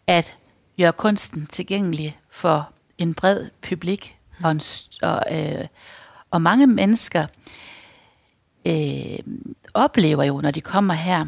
[0.08, 0.38] at
[0.78, 4.62] gøre kunsten tilgængelig for en bred publik og, en,
[5.02, 5.68] og, øh,
[6.32, 7.28] og mange mennesker
[8.66, 9.20] øh,
[9.74, 11.26] oplever jo, når de kommer her,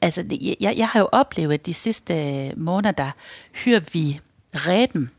[0.00, 0.24] altså
[0.60, 3.10] jeg, jeg har jo oplevet de sidste måneder,
[3.64, 4.20] hører vi
[4.54, 5.10] Reden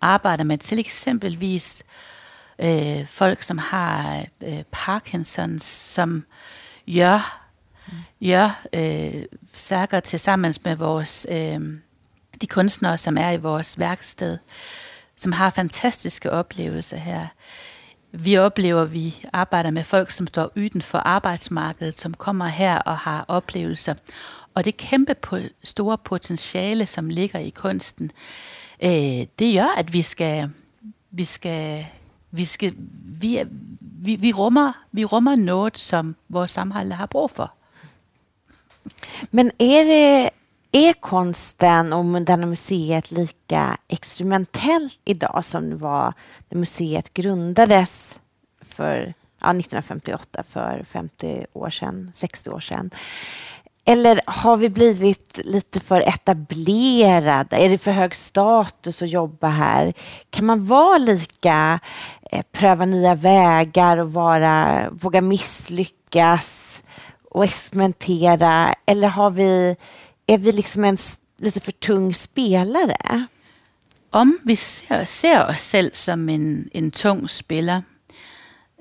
[0.00, 1.84] arbejder med til eksempelvis
[2.58, 6.24] øh, folk, som har øh, Parkinsons, som
[6.94, 7.48] gør,
[8.24, 11.60] gør øh, sager til sammen med vores, øh,
[12.40, 14.38] de kunstnere, som er i vores værksted,
[15.16, 17.26] som har fantastiske oplevelser her.
[18.12, 22.78] Vi oplever, at vi arbejder med folk, som står uden for arbejdsmarkedet, som kommer her
[22.78, 23.94] og har oplevelser.
[24.54, 29.92] Og det kæmpe på, store potentiale, som ligger i kunsten, øh, Øh, det gør, at
[29.92, 30.50] vi skal,
[31.10, 31.86] vi skal,
[32.30, 33.44] vi skal, vi,
[33.80, 37.52] vi, vi, rummer, vi rummer noget, som vores samhälle har brug for.
[39.30, 40.30] Men är det
[40.72, 46.14] är konsten och Moderna Museet lika experimentellt idag som det var
[46.48, 48.20] när museet grundades
[48.60, 52.90] för ja, 1958, för 50 år sedan, 60 år sedan?
[53.88, 57.56] Eller har vi blivit lite för etablerade?
[57.56, 59.92] Är det för hög status att jobba här?
[60.30, 61.80] Kan man vara lika,
[62.32, 66.82] eh, pröva nya vägar och vara, våga misslyckas
[67.30, 68.74] och experimentera?
[68.86, 69.76] Eller har vi,
[70.26, 70.98] är vi liksom en
[71.38, 73.26] lite för tung spelare?
[74.10, 77.82] Om vi ser, ser oss selv som en, en tung spelare,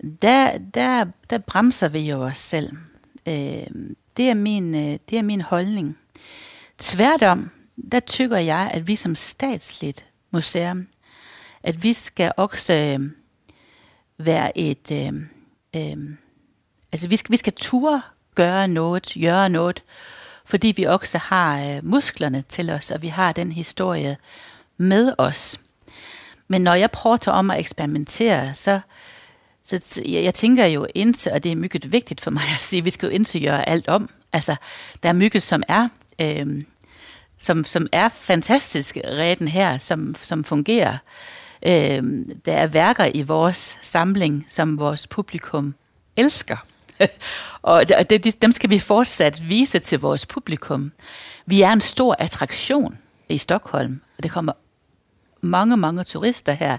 [0.02, 2.78] där, där, där bromsar vi ju oss själva.
[3.26, 3.68] Øh,
[4.18, 5.98] det, er min, øh, det er min holdning.
[6.78, 7.52] Tværtom,
[7.92, 10.88] der tykker jeg, at vi som statsligt museum,
[11.64, 13.00] at vi skal også øh,
[14.18, 14.92] være et...
[14.92, 15.14] Øh,
[15.76, 15.98] øh,
[16.92, 18.02] altså vi skal, vi skal ture
[18.36, 19.84] gøre noget, gøre noget,
[20.46, 24.18] fordi vi også har øh, musklerne til os, og vi har den historie
[24.78, 25.60] med os.
[26.48, 28.80] Men når jeg prøver om at eksperimentere, så,
[29.68, 32.78] så jeg, jeg tænker jo indtil, og det er mycket vigtigt for mig at sige,
[32.78, 34.10] at vi skal jo indtil gøre alt om.
[34.34, 34.56] Altså,
[35.04, 35.90] der er mycket, som er,
[36.22, 36.64] øh,
[37.38, 40.98] som, som er fantastisk reden her, som, som fungerer.
[41.66, 42.04] Øh,
[42.46, 45.76] der er værker i vores samling, som vores publikum
[46.16, 46.58] elsker.
[47.62, 50.92] og det, dem skal vi fortsat vise til vores publikum.
[51.46, 52.98] Vi er en stor attraktion
[53.30, 54.54] i Stockholm, og det kommer
[55.42, 56.78] mange, mange turister her.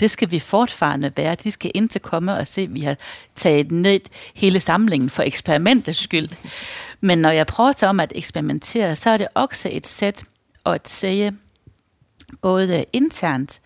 [0.00, 1.34] Det skal vi fortfarande være.
[1.34, 2.96] De skal ind til komme og se, at vi har
[3.34, 4.00] taget ned
[4.34, 6.28] hele samlingen for eksperimentets skyld.
[7.00, 10.24] Men når jeg prøver om at eksperimentere, så er det også et sæt
[10.66, 11.36] at sige,
[12.42, 13.60] både internt,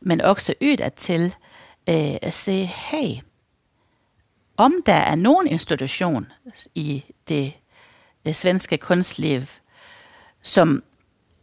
[0.00, 1.34] men også ydet til
[1.88, 3.22] øh, at se, hey,
[4.56, 6.26] om der er nogen institution
[6.74, 7.52] i det
[8.26, 9.42] øh, svenske kunstliv,
[10.42, 10.82] som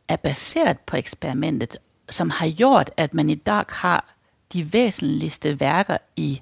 [0.08, 1.78] er baseret på eksperimentet,
[2.10, 4.06] som har gjort, at man i dag har
[4.54, 6.42] de væsentligste værker i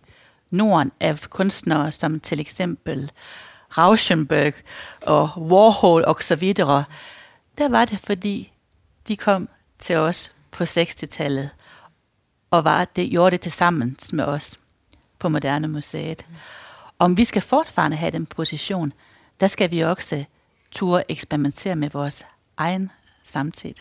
[0.49, 3.11] Norden af kunstnere, som til eksempel
[3.77, 4.53] Rauschenberg
[5.01, 6.83] og Warhol og så videre,
[7.57, 8.51] der var det, fordi
[9.07, 11.49] de kom til os på 60-tallet
[12.51, 14.59] og var det, gjorde det til sammen med os
[15.19, 16.25] på Moderne Museet.
[16.99, 18.93] Om vi skal fortfarande have den position,
[19.39, 20.25] der skal vi også
[20.71, 22.25] turde eksperimentere med vores
[22.57, 22.91] egen
[23.23, 23.73] samtid.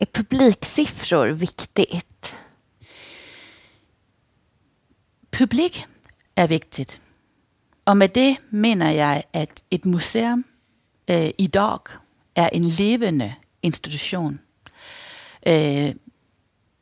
[0.00, 2.36] Är publiksiffror viktigt?
[5.30, 5.86] Publik
[6.36, 7.00] er vigtigt.
[7.84, 10.44] Og med det mener jeg, at et museum
[11.08, 11.78] øh, i dag
[12.34, 14.40] er en levende institution.
[15.46, 15.94] Øh,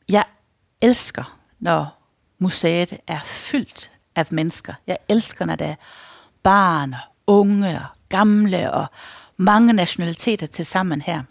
[0.09, 0.25] jeg
[0.81, 2.03] elsker, når
[2.39, 4.75] museet er fyldt af mennesker.
[4.87, 5.77] Jeg elsker, når der er
[6.43, 6.95] barn,
[7.27, 8.87] unge og gamle og
[9.37, 11.23] mange nationaliteter til sammen her.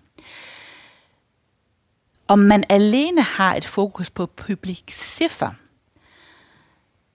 [2.28, 5.52] Om man alene har et fokus på publiksiffer,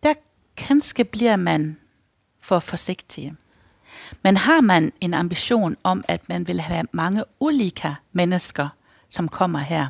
[0.03, 0.15] der
[0.57, 1.77] kanskje bliver man
[2.41, 3.35] for forsigtig.
[4.23, 8.69] Men har man en ambition om, at man vil have mange ulike mennesker,
[9.09, 9.87] som kommer her,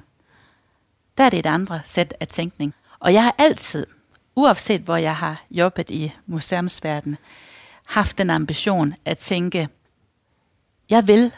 [1.18, 2.74] der er det et andet sæt af tænkning.
[2.98, 3.87] Og jeg har altid,
[4.37, 7.18] uanset hvor jeg har jobbet i museumsverdenen,
[7.85, 9.68] haft den ambition at tænke,
[10.90, 11.32] jeg vil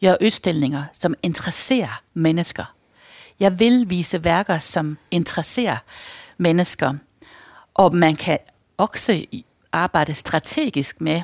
[0.00, 2.73] gøre udstillinger, som interesserer mennesker.
[3.40, 5.76] Jeg vil vise værker, som interesserer
[6.38, 6.94] mennesker.
[7.74, 8.38] Og man kan
[8.76, 9.26] også
[9.72, 11.22] arbejde strategisk med,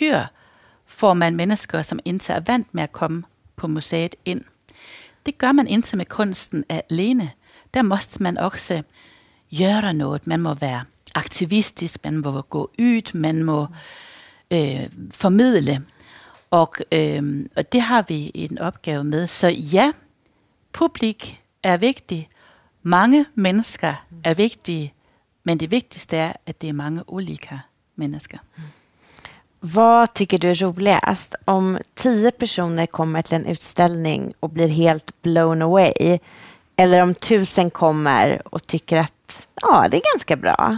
[0.00, 0.32] hør
[0.86, 3.22] får man mennesker, som ikke er vant med at komme
[3.56, 4.44] på museet ind.
[5.26, 7.30] det gør man ikke med kunsten alene.
[7.74, 8.82] Der måste man også
[9.58, 10.26] gøre noget.
[10.26, 13.66] Man må være aktivistisk, man må gå ud, man må
[14.50, 15.84] øh, formidle.
[16.50, 19.26] Og, øh, og det har vi en opgave med.
[19.26, 19.92] Så ja,
[20.76, 22.28] publik er vigtig.
[22.82, 24.92] Mange mennesker er vigtige.
[25.44, 27.58] Men det vigtigste er, at det er mange olika
[27.96, 28.38] mennesker.
[29.60, 31.36] Vad tycker du är roligast?
[31.46, 36.18] Om tio personer kommer till en utställning och blir helt blown away
[36.76, 40.76] eller om tusen kommer och tycker att ja, det är ganska bra?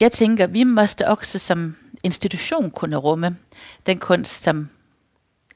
[0.00, 3.36] Jeg tænker, vi måste også som institution kunne rumme
[3.86, 4.68] den kunst, som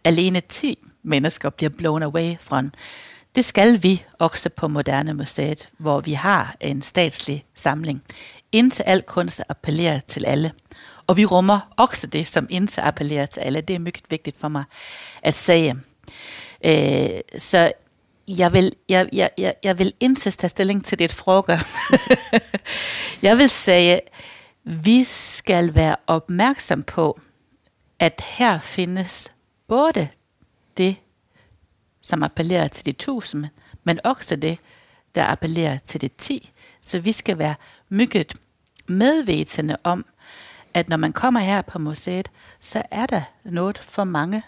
[0.05, 2.62] alene 10 mennesker bliver blown away fra.
[3.35, 8.03] Det skal vi også på Moderne Museet, hvor vi har en statslig samling.
[8.53, 10.53] Indtil al kunst appellerer til alle.
[11.07, 13.61] Og vi rummer også det, som indtil appellerer til alle.
[13.61, 14.64] Det er meget vigtigt for mig
[15.23, 15.77] at sige.
[16.64, 17.73] Øh, så
[18.29, 21.59] jeg vil, jeg, jeg, jeg, jeg vil indtil tage stilling til dit fråga.
[23.23, 24.01] jeg vil sige,
[24.64, 27.20] vi skal være opmærksom på,
[27.99, 29.33] at her findes
[29.68, 30.09] både
[30.77, 30.97] det,
[32.04, 33.46] som appellerer til de tusind,
[33.84, 34.58] men også det,
[35.14, 36.52] der appellerer til de ti.
[36.80, 37.54] Så vi skal være
[37.88, 38.34] mygget
[38.86, 40.06] medvetende om,
[40.74, 44.42] at når man kommer her på museet, så er der noget for mange,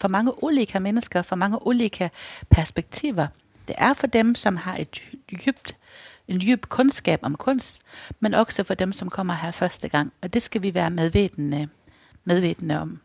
[0.00, 2.10] for mange ulike mennesker, for mange ulike
[2.50, 3.26] perspektiver.
[3.68, 5.76] Det er for dem, som har et dybt,
[6.28, 7.82] en dyb kundskab om kunst,
[8.20, 10.12] men også for dem, som kommer her første gang.
[10.22, 11.68] Og det skal vi være medvetende,
[12.24, 13.00] medvetende om.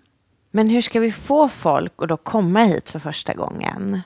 [0.56, 4.02] Men hur ska vi få folk att då komma hit för första gången?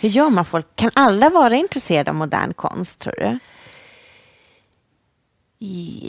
[0.00, 0.66] Hur gör man folk?
[0.76, 3.38] Kan alla vara intresserade av modern konst, tror du?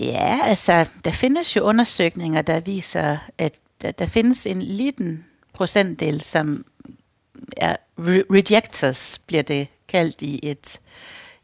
[0.08, 6.22] Ja, altså, der findes jo undersökningar der viser, at der, der findes en liten procentdel,
[6.22, 6.66] som
[7.58, 10.80] er re- rejectors, bliver det kaldt i et,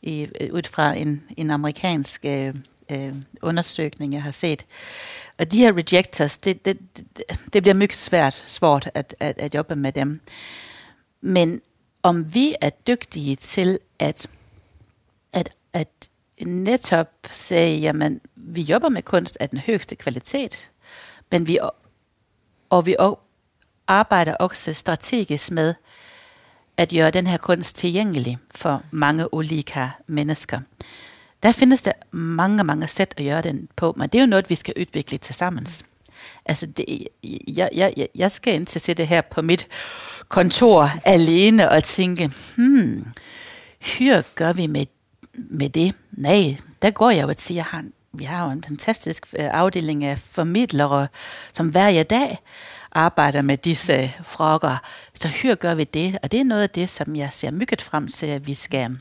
[0.02, 2.56] i, ud fra en, en amerikansk øh,
[2.90, 4.66] øh undersøgning, jeg har set.
[5.40, 7.24] Og de her rejectors, det, det, det,
[7.54, 10.22] det bliver mycket svært, svårt at, at, at jobbe med dem.
[11.22, 11.62] Men
[12.04, 14.28] om vi er dygtige til at,
[15.34, 16.10] at, at
[16.42, 20.70] netop sige, jamen, vi jobber med kunst af den højeste kvalitet,
[21.32, 21.60] men vi,
[22.70, 22.96] og vi
[23.88, 25.74] arbejder også strategisk med
[26.78, 30.60] at gøre den her kunst tilgængelig for mange olika mennesker.
[31.44, 34.50] Der findes der mange, mange sæt at gøre den på, men det er jo noget,
[34.50, 35.68] vi skal udvikle til sammen.
[36.46, 37.08] Altså, det,
[37.48, 39.68] jeg, jeg, jeg skal ikke sætte her på mit
[40.28, 43.08] kontor alene og tænke, hmm,
[43.80, 44.86] hyr gør vi med,
[45.34, 45.96] med det?
[46.12, 49.50] Nej, der går jeg jo at sige, jeg har, vi har jo en fantastisk øh,
[49.52, 51.08] afdeling af formidlere,
[51.54, 52.40] som hver dag
[52.92, 54.78] arbejder med disse frokker.
[55.14, 57.82] Så hyr gør vi det, og det er noget af det, som jeg ser mygget
[57.82, 59.00] frem til, at vi skal,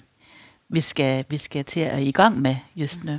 [0.69, 3.19] vi skal, vi skal til at i gang med just nu.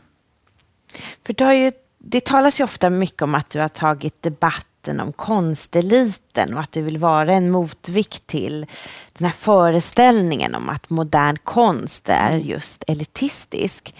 [1.25, 4.99] För du har ju, det talas ju ofta mycket om att du har tagit debatten
[4.99, 8.65] om konsteliten och att du vill vara en motvikt till
[9.13, 13.95] den här föreställningen om att modern konst är just elitistisk.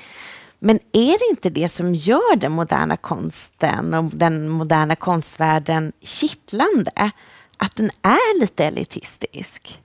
[0.59, 7.11] Men är det inte det som gör den moderna konsten och den moderna konstvärlden kittlande?
[7.57, 9.81] Att den är lite elitistisk?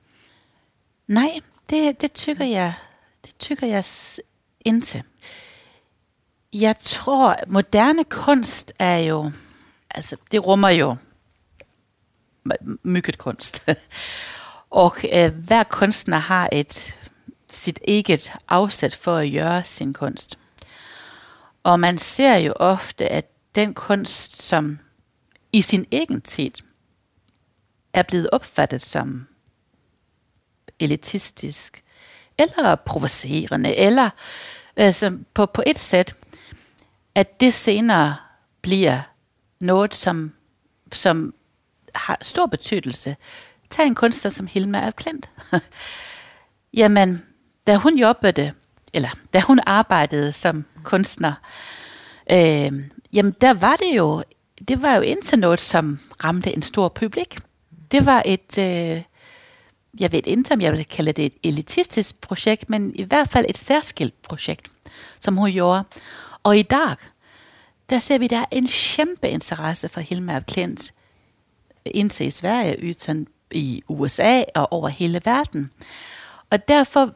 [1.06, 2.74] Nej, det, det tycker det
[3.44, 3.84] tycker jeg
[4.64, 5.02] ind inte.
[6.52, 9.32] Jeg tror, moderne kunst er jo,
[9.90, 10.96] altså det rummer jo
[12.52, 13.68] m- mycket kunst.
[14.70, 16.96] Og øh, hver kunstner har et
[17.50, 20.38] sit eget afsæt for at gøre sin kunst.
[21.62, 24.78] Og man ser jo ofte, at den kunst, som
[25.52, 26.50] i sin egen tid
[27.92, 29.26] er blevet opfattet som
[30.80, 31.83] elitistisk,
[32.38, 34.10] eller provocerende, eller
[34.76, 36.14] altså på, på et sæt,
[37.14, 38.16] at det senere
[38.62, 39.00] bliver
[39.60, 40.32] noget, som,
[40.92, 41.34] som
[41.94, 43.16] har stor betydelse.
[43.70, 45.30] Tag en kunstner som Hilma af Klint.
[46.80, 47.22] Jamen,
[47.66, 48.52] da hun jobbede,
[48.92, 51.32] eller da hun arbejdede som kunstner,
[52.30, 52.72] øh,
[53.12, 54.24] jamen der var det jo,
[54.68, 57.38] det var jo indtil noget, som ramte en stor publik.
[57.90, 59.02] Det var et, øh,
[60.00, 63.46] jeg ved ikke, om jeg vil kalde det et elitistisk projekt, men i hvert fald
[63.48, 64.72] et særskilt projekt,
[65.20, 65.84] som hun gjorde.
[66.42, 66.96] Og i dag,
[67.90, 70.92] der ser vi, der er en kæmpe interesse for Hilma af Klint,
[71.84, 75.70] indtil i Sverige, uden i USA og over hele verden.
[76.50, 77.14] Og derfor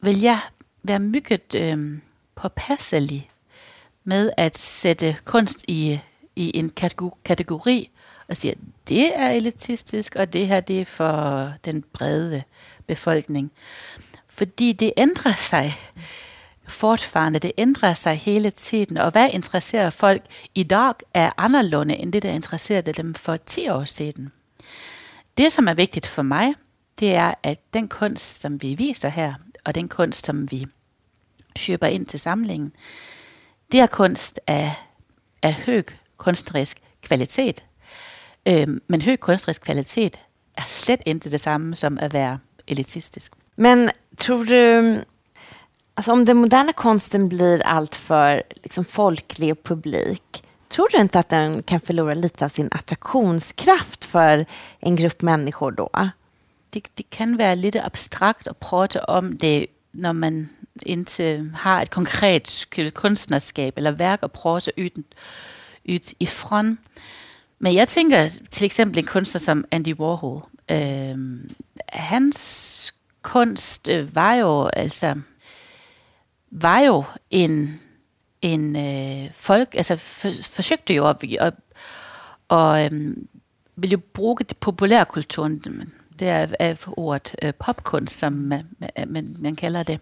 [0.00, 0.40] vil jeg
[0.82, 1.98] være mygget øh,
[2.34, 3.30] påpasselig
[4.04, 6.00] med at sætte kunst i,
[6.36, 6.72] i en
[7.24, 7.90] kategori
[8.28, 8.54] og siger,
[8.88, 12.42] det er elitistisk, og det her det er for den brede
[12.86, 13.52] befolkning.
[14.28, 15.72] Fordi det ændrer sig
[16.68, 20.22] fortfarande, det ændrer sig hele tiden, og hvad interesserer folk
[20.54, 24.32] i dag er anderledes end det, der interesserede dem for 10 år siden.
[25.36, 26.54] Det, som er vigtigt for mig,
[27.00, 30.66] det er, at den kunst, som vi viser her, og den kunst, som vi
[31.66, 32.72] køber ind til samlingen,
[33.72, 34.74] det er kunst af,
[35.42, 35.82] af høj
[36.16, 37.64] kunstnerisk kvalitet.
[38.46, 40.18] Øhm, men høj kunstnerisk kvalitet
[40.56, 43.32] er slet ikke det samme som at være elitistisk.
[43.56, 45.00] Men tror du,
[45.96, 51.18] alltså om den moderna konsten blir allt för liksom folklig och publik, tror du inte
[51.18, 54.44] att den kan förlora lite av sin attraktionskraft för
[54.80, 55.90] en grupp människor då?
[56.70, 60.48] Det, det kan være lidt abstrakt at prate om det, når man
[60.86, 65.02] ikke har et konkret kunstnerskab eller værk at prate ud,
[65.88, 66.80] ud i front.
[67.58, 70.42] Men jeg tænker til eksempel en kunstner som Andy Warhol.
[70.70, 71.18] Øh,
[71.88, 75.14] hans kunst øh, var jo altså
[76.50, 77.80] var jo en
[78.42, 81.54] en øh, folk altså for, forsøgte jo at, at,
[82.48, 83.16] og øh,
[83.76, 85.58] ville jo bruge det populærkulturen
[86.18, 88.66] det er, er ordet øh, popkunst som man,
[89.06, 90.00] man, man kalder det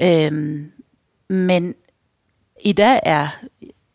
[0.00, 0.64] øh,
[1.28, 1.74] men
[2.60, 3.28] i dag er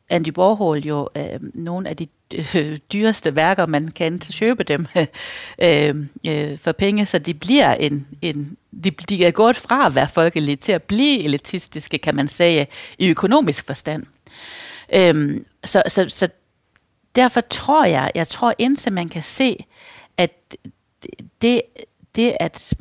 [0.09, 2.07] Andy Warhol jo øh, nogle af de
[2.93, 4.85] dyreste værker, man kan købe dem
[5.61, 5.95] øh,
[6.25, 10.09] øh, for penge, så de bliver en, en de, de er gået fra at være
[10.09, 12.67] folkelige til at blive elitistiske, kan man sige,
[12.99, 14.05] i økonomisk forstand.
[14.93, 16.27] Øh, så, så, så
[17.15, 19.65] derfor tror jeg, jeg tror indtil man kan se,
[20.17, 20.55] at
[21.41, 21.61] det,
[22.15, 22.73] det at,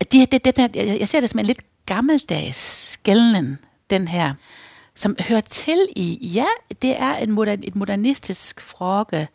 [0.00, 3.58] at det, det, det, jeg ser det som en lidt gammeldags skældnen,
[3.90, 4.34] den her,
[4.98, 6.46] som hører til i, ja,
[6.82, 9.28] det er en modern, et modernistisk frakke,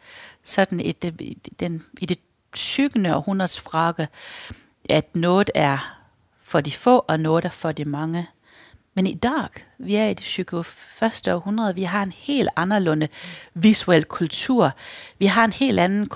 [0.44, 2.20] sådan et, øh, den, i det
[2.52, 3.16] 20.
[3.16, 4.08] århundredes frakke,
[4.90, 6.00] at noget er
[6.44, 8.28] for de få, og noget er for de mange.
[8.94, 9.48] Men i dag,
[9.78, 10.64] vi er i det 21.
[11.34, 13.10] århundrede, vi har en helt anderledes
[13.54, 14.72] visuel kultur.
[15.20, 16.10] Vi har en helt anden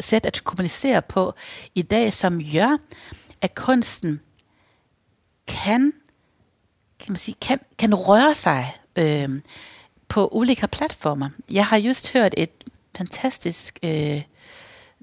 [0.00, 1.34] sæt at kommunicere på
[1.74, 2.78] i dag, som gør,
[3.40, 4.20] at kunsten
[5.46, 5.92] kan
[7.00, 9.40] kan man sige, kan, kan røre sig øh,
[10.08, 11.28] på ulike platformer.
[11.50, 12.50] Jeg har just hørt et
[12.96, 14.22] fantastisk øh,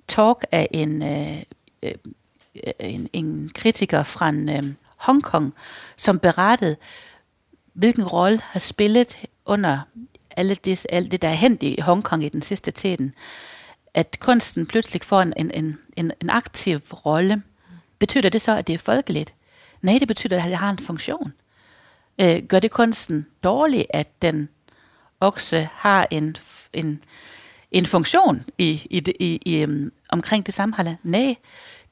[0.08, 1.42] talk af en, øh,
[1.84, 1.94] øh
[2.80, 5.54] en, en kritiker fra øh, Hongkong,
[5.98, 6.76] som berettede,
[7.74, 9.80] hvilken rolle har spillet under
[10.32, 13.14] alle det, alt det, der er hent i Hongkong i den sidste tiden.
[13.94, 17.44] At kunsten pludselig får en, en, en, en aktiv rolle.
[18.00, 19.34] Betyder det så, at det er folkeligt?
[19.82, 21.34] Nej, det betyder, at det har en funktion
[22.20, 24.50] øh, gør det kunsten dårlig, at den
[25.20, 26.38] også har en,
[26.74, 27.04] en,
[27.72, 30.96] en funktion i, i, i, i, um, omkring det sammenhold?
[31.04, 31.36] Nej,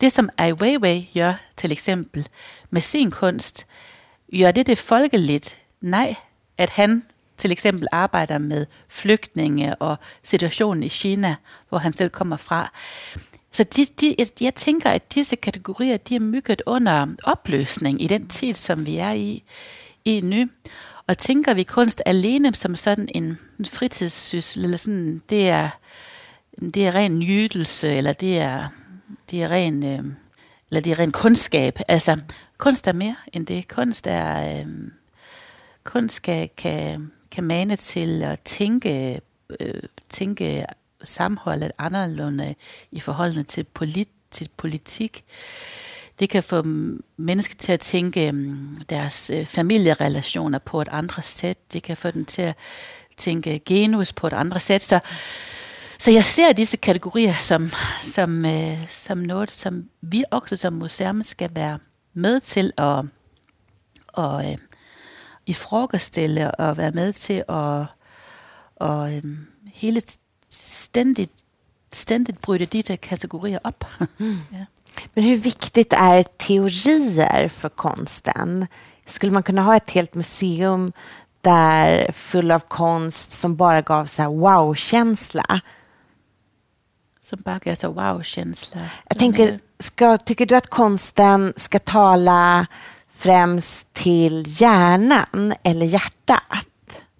[0.02, 2.28] det som Ai Weiwei gør til eksempel
[2.70, 3.66] med sin kunst,
[4.40, 5.58] gør det det folkeligt?
[5.82, 6.16] Nej,
[6.58, 7.04] at han
[7.38, 11.36] til eksempel arbejder med flygtninge og situationen i Kina,
[11.70, 12.72] hvor han selv kommer fra.
[13.52, 18.28] Så de, de, jeg tænker, at disse kategorier de er mygget under opløsning i den
[18.28, 19.44] tid, som vi er i
[20.06, 20.50] i nu.
[21.08, 25.70] Og tænker vi kunst alene som sådan en, fritidssyssel, eller sådan, det er,
[26.60, 28.68] det er ren nydelse, eller det er,
[29.32, 30.04] det er ren, øh,
[30.70, 31.80] eller det er ren kundskab.
[31.88, 32.20] Altså,
[32.58, 33.68] kunst er mere end det.
[33.68, 34.68] Kunst er, øh,
[35.84, 39.22] kunst kan, kan, kan mane til at tænke,
[39.60, 40.66] øh, tænke
[41.04, 42.56] samholdet anderledes
[42.92, 45.24] i forholdene til, polit, til politik.
[46.20, 46.64] Det kan få
[47.18, 51.74] mennesker til at tænke mm, deres øh, familierelationer på et andet sæt.
[51.74, 52.56] Det kan få dem til at
[53.18, 54.82] tænke genus på et andet sæt.
[54.82, 55.00] Så,
[56.00, 57.70] så jeg ser disse kategorier som,
[58.04, 61.80] som, øh, som noget, som vi også som museum skal være
[62.14, 63.06] med til at,
[64.08, 64.58] og, øh,
[65.46, 67.86] i frokoststille og være med til at
[68.76, 69.24] og, øh,
[69.74, 70.02] hele
[70.50, 71.32] stændigt,
[71.94, 73.86] stændigt bryde disse kategorier op.
[74.18, 74.38] Mm.
[74.54, 74.66] ja.
[75.14, 78.68] Men hur viktigt är teorier för konsten?
[79.06, 80.94] Skulle man kunna ha ett helt museum
[81.42, 85.62] där full av konst som bara gav så wow-känsla?
[87.22, 88.82] Som bara gav så wow-känsla?
[89.10, 92.68] Jag tänker, ska, tycker du att konsten ska tala
[93.14, 96.68] främst till hjärnan eller hjärtat?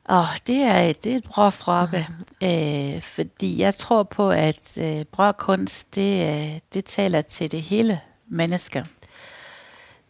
[0.10, 2.06] Oh, det, er, det er et bra fråga.
[2.42, 2.48] Mm.
[2.48, 7.62] Øh, fordi jeg tror på, at øh, bra kunst, det, øh, det taler til det
[7.62, 8.86] hele menneske.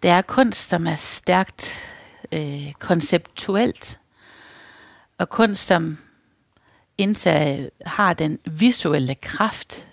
[0.04, 1.76] Det er kunst, som er stærkt
[2.32, 4.00] øh, konceptuelt,
[5.18, 5.98] og kunst, som
[6.98, 9.88] indtil har den visuelle kraft,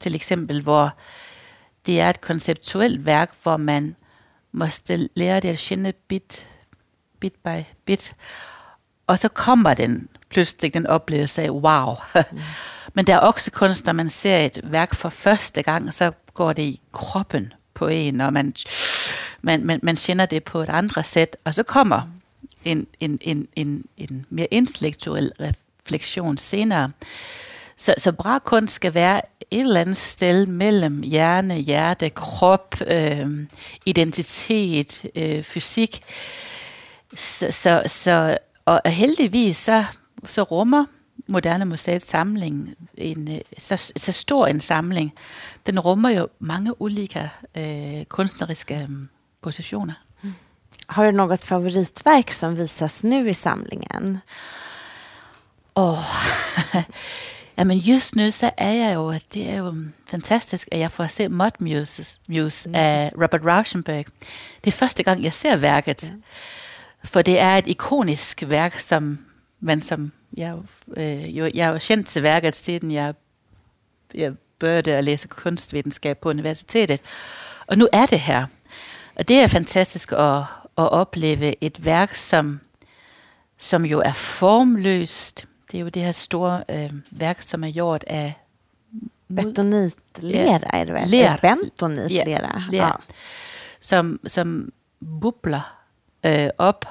[0.00, 0.90] til eksempel, hvor
[1.86, 3.96] det er et konceptuelt værk, hvor man
[4.52, 6.48] måste lære det at kende bit,
[7.20, 8.14] bit by bit,
[9.06, 11.94] og så kommer den pludselig den oplevelse af, wow.
[12.14, 12.40] Mm.
[12.94, 16.52] Men der er også kunst, når man ser et værk for første gang, så går
[16.52, 18.54] det i kroppen på en, og man,
[19.42, 22.02] man, man, man kender det på et andet sæt, og så kommer
[22.64, 26.90] en, en, en, en, en mere intellektuel refleksion senere.
[27.76, 33.46] Så, så bra kunst skal være et eller andet sted mellem hjerne, hjerte, krop, øh,
[33.86, 36.00] identitet, øh, fysik.
[37.14, 39.84] Så, så, så, og heldigvis så,
[40.24, 40.84] så rummer
[41.26, 45.12] Moderne Museets samling en så, så stor en samling.
[45.66, 48.88] Den rummer jo mange olika øh, kunstneriske
[49.42, 49.94] positioner.
[50.22, 50.34] Mm.
[50.88, 54.18] Har du något favoritverk som visas nu i samlingen?
[55.76, 56.04] Åh, oh.
[57.58, 59.74] Jamen just nu så er jeg jo, det er jo
[60.06, 62.74] fantastisk, at jeg får se Mud Muse, Muse mm.
[62.74, 64.04] af Robert Rauschenberg.
[64.64, 66.08] Det er første gang, jeg ser værket.
[66.08, 66.14] Ja.
[67.04, 69.18] For det er et ikonisk værk, som
[69.60, 70.56] man som, jeg,
[70.96, 73.14] øh, jo, jeg er jo kendt til værket, siden jeg,
[74.14, 77.02] jeg børjede at læse kunstvidenskab på universitetet.
[77.66, 78.46] Og nu er det her.
[79.16, 80.36] Og det er fantastisk at,
[80.78, 82.60] at opleve et værk, som,
[83.58, 88.04] som jo er formløst, det er jo det her store øh, værk, som er gjort
[88.06, 88.34] af
[89.28, 90.68] Betonitlera ja.
[90.72, 91.08] är det väl?
[91.08, 91.38] Ler.
[91.42, 92.62] Bentonitlera.
[92.72, 92.76] Ja.
[92.76, 92.92] ja.
[93.80, 94.72] Som, som
[95.20, 95.83] bubler
[96.24, 96.86] øh, op,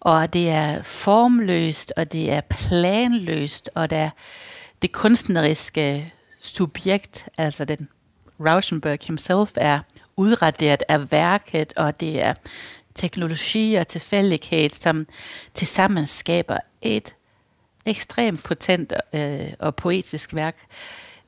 [0.00, 4.10] og det er formløst, og det er planløst, og der
[4.82, 7.88] det kunstneriske subjekt, altså den
[8.40, 9.80] Rauschenberg himself, er
[10.16, 12.34] udraderet af værket, og det er
[12.94, 15.06] teknologi og tilfældighed, som
[15.54, 17.14] tilsammen skaber et
[17.86, 20.56] ekstremt potent øh, og poetisk værk.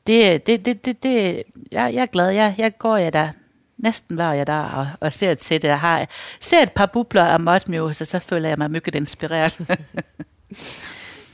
[0.06, 1.42] Det, det, det, det, det
[1.72, 2.28] jeg, jeg er glad.
[2.30, 3.28] Jeg, jeg går jeg der
[3.76, 5.68] næsten hver jeg der og, og ser til det.
[5.68, 6.06] Jeg har
[6.40, 9.60] ser et par bubler af Mudmuse, og så føler jeg mig mycket inspireret.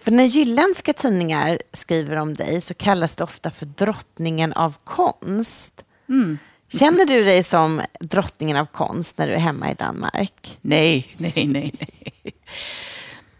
[0.00, 5.84] För när jylländska tidningar skriver om dig så kallas det ofta för drottningen av konst.
[6.08, 6.38] Mm.
[6.68, 10.58] Känner du dig som drottningen av konst när du är hemma i Danmark?
[10.60, 12.32] Nej, nej, nej, nej.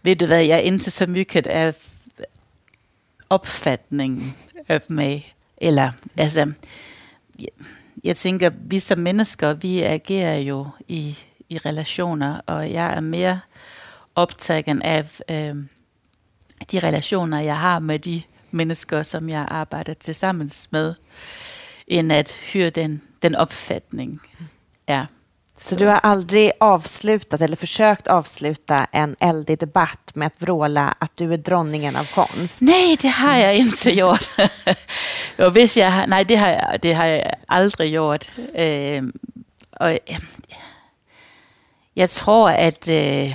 [0.03, 1.75] Ved du hvad, jeg er ikke så mycket af
[3.29, 4.35] opfatningen
[4.69, 5.35] af mig.
[5.57, 6.53] Eller, altså,
[8.05, 13.41] jeg, tænker, vi som mennesker, vi agerer jo i, i relationer, og jeg er mere
[14.15, 15.57] optaget af øh,
[16.71, 20.95] de relationer, jeg har med de mennesker, som jeg arbejder til sammen med,
[21.87, 24.21] end at høre den, den opfatning.
[24.89, 25.07] Ja.
[25.63, 31.17] Så du har aldrig avslutat eller försökt avsluta en eldig debatt med att vråla att
[31.17, 32.61] du är dronningen av konst?
[32.61, 34.31] Nej, det har jag inte gjort.
[35.39, 38.25] och hvis jag, nej, det har, jag, det har jag aldrig gjort.
[38.55, 39.05] Øh,
[39.71, 39.99] och,
[41.95, 43.35] jag tror att øh,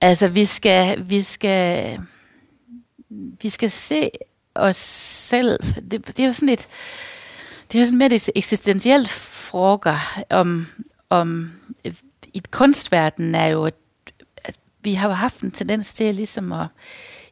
[0.00, 1.86] alltså vi ska, vi ska,
[3.40, 4.10] vi ska se
[4.54, 4.76] oss
[5.28, 5.58] selv.
[5.90, 6.68] Det, det er jo sådan et,
[7.72, 9.96] det er sådan mere et eksistentielt fråga
[10.30, 10.66] om,
[11.10, 11.50] om
[11.84, 11.94] øh,
[12.34, 13.74] i kunstverden er jo, at
[14.82, 16.66] vi har jo haft en tendens til ligesom at,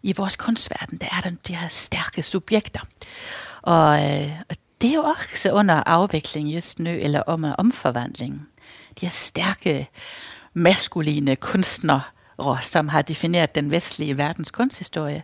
[0.03, 2.81] i vores kunstverden, der er der de her stærke subjekter.
[3.63, 8.49] Og, øh, og det er jo også under afvikling just nu, eller om øh, omforvandling.
[9.01, 9.89] De her stærke,
[10.55, 12.03] maskuline kunstnere,
[12.63, 15.23] som har defineret den vestlige verdens kunsthistorie.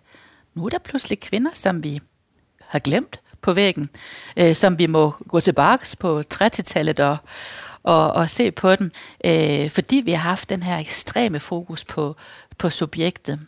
[0.54, 2.00] Nu er der pludselig kvinder, som vi
[2.60, 3.90] har glemt, på væggen,
[4.36, 7.16] øh, som vi må gå tilbage på 30-tallet og,
[7.82, 8.92] og, og se på den,
[9.24, 12.16] øh, fordi vi har haft den her ekstreme fokus på,
[12.58, 13.40] på subjektet.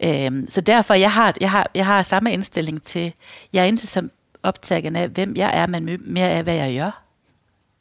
[0.00, 3.12] Øh, så derfor, jeg har, jeg, har, jeg har samme indstilling til,
[3.52, 4.08] jeg er ikke så
[4.42, 7.00] optaget af, hvem jeg er, men mere af, hvad jeg gør.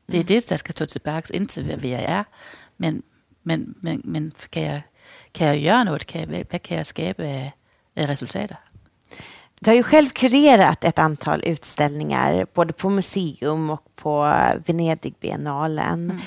[0.08, 0.28] Det er mm.
[0.28, 2.24] det, der skal tage tilbage indtil, hvad jeg er.
[2.78, 3.04] Men,
[3.43, 4.82] men, men, men kan, jeg,
[5.34, 6.08] kan jeg gøre noget?
[6.08, 7.51] Kan jeg, hvad, hvad kan jeg skabe af,
[7.95, 8.56] af resultater?
[9.64, 14.34] Du har ju själv kurerat ett antal utställningar, både på museum och på
[14.66, 16.11] Venedigbiennalen.
[16.11, 16.22] Mm.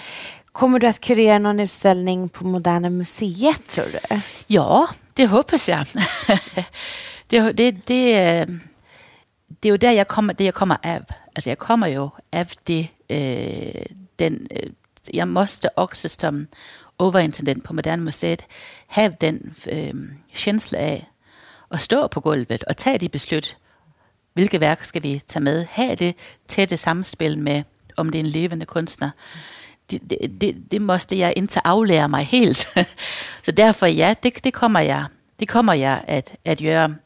[0.53, 4.21] Kommer du att kurera någon utställning på Moderna Museet, tror du?
[4.47, 5.87] Ja, det hoppas jag.
[7.27, 8.47] det, det, det,
[9.61, 11.05] det är ju där jag kommer, det jag kommer av.
[11.35, 12.01] Alltså jag kommer ju
[12.33, 13.87] av det, øh,
[14.19, 14.71] den, øh,
[15.13, 16.47] jag måste också som
[16.99, 18.47] overintendent på Moderna Museet
[18.87, 19.95] have den øh,
[20.33, 21.07] känsla af,
[21.71, 23.57] at stå på gulvet og tage de beslut.
[24.35, 25.67] Hvilke værk skal vi tage med?
[25.71, 26.15] Have det
[26.49, 27.63] tætte samspil med,
[27.97, 29.11] om det er en levende kunstner.
[29.91, 32.59] det, det, det måste jeg indtil aflære mig helt.
[33.45, 35.05] så derfor ja, det, det kommer jeg,
[35.41, 36.97] det kommer jeg at, at gøre.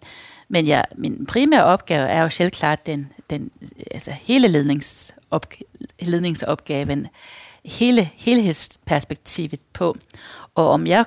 [0.49, 3.51] Men ja, min primære opgave er jo selvklart den, den
[3.91, 5.47] altså hele ledningsop,
[6.01, 7.07] ledningsopgaven,
[7.65, 9.97] hele helhedsperspektivet på.
[10.55, 11.05] Og om jeg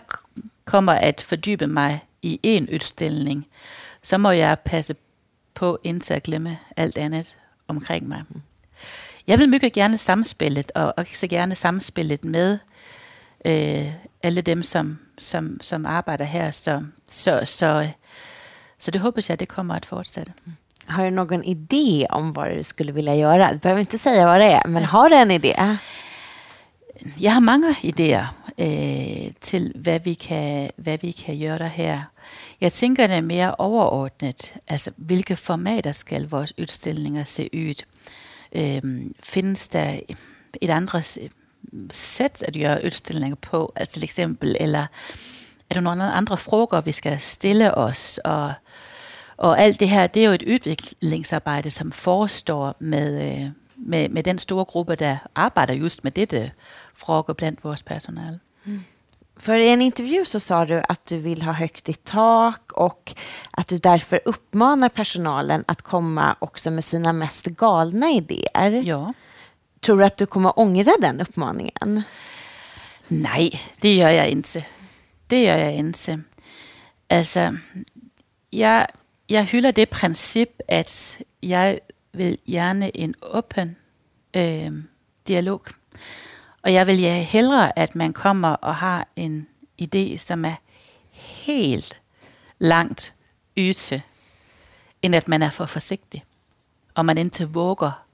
[0.65, 3.47] kommer at fordybe mig i en udstilling,
[4.03, 4.95] så må jeg passe
[5.53, 8.23] på indtil at glemme alt andet omkring mig.
[9.27, 12.57] Jeg vil mycket gerne samspillet, og også gerne samspillet med
[13.45, 13.91] øh,
[14.23, 16.51] alle dem, som, som, som arbejder her.
[16.51, 17.89] Så, så, så,
[18.79, 20.33] så det håber jeg, det kommer at fortsætte.
[20.85, 23.53] Har du någon idé om vad du skulle vilja göra?
[23.53, 25.77] Du behöver inte säga vad det är, men har du en idé?
[27.19, 28.25] Jeg har mange idéer
[28.57, 32.01] øh, til, hvad vi, kan, hvad vi kan gøre her.
[32.63, 37.83] Jeg tænker det mere overordnet, altså hvilke formater skal vores udstillinger se ud?
[38.55, 39.99] Øhm, findes der
[40.61, 41.29] et andet
[41.91, 44.85] sæt at gøre udstillinger på, altså til eksempel, eller
[45.69, 48.53] er der nogle andre frågor, vi skal stille os, og,
[49.37, 54.23] og alt det her, det er jo et udviklingsarbejde, som forestår med, øh, med, med
[54.23, 56.51] den store gruppe, der arbejder just med dette
[56.95, 58.39] frågor blandt vores personal.
[58.65, 58.83] Mm.
[59.37, 63.13] För i en intervju så sa du att du vill ha högt i tak och
[63.51, 68.71] att du därför uppmanar personalen att komma också med sina mest galna idéer.
[68.85, 69.13] Ja.
[69.79, 72.03] Tror du att du kommer ångra den uppmaningen?
[73.07, 74.65] Nej, det gör jag inte.
[75.27, 76.21] Det gör jag inte.
[77.09, 77.57] Altså,
[78.51, 78.87] jeg,
[79.29, 81.79] jeg hylder det princip, at jeg
[82.13, 83.75] vil gerne en åben
[84.33, 84.71] øh,
[85.27, 85.61] dialog.
[86.63, 89.47] Og jeg vil ja hellere, at man kommer og har en
[89.81, 90.55] idé, som er
[91.11, 91.99] helt
[92.59, 93.13] langt
[93.57, 94.01] yte,
[95.01, 96.23] end at man er for forsigtig,
[96.95, 98.05] og man indtil våger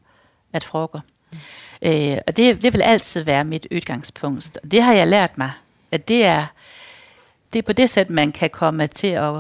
[0.54, 1.02] at fråge.
[1.32, 1.38] Mm.
[1.82, 4.58] Øh, og det, det vil altid være mit udgangspunkt.
[4.64, 5.52] Og det har jeg lært mig,
[5.92, 6.46] at det er,
[7.54, 9.36] det er på det sæt, man kan komme til at,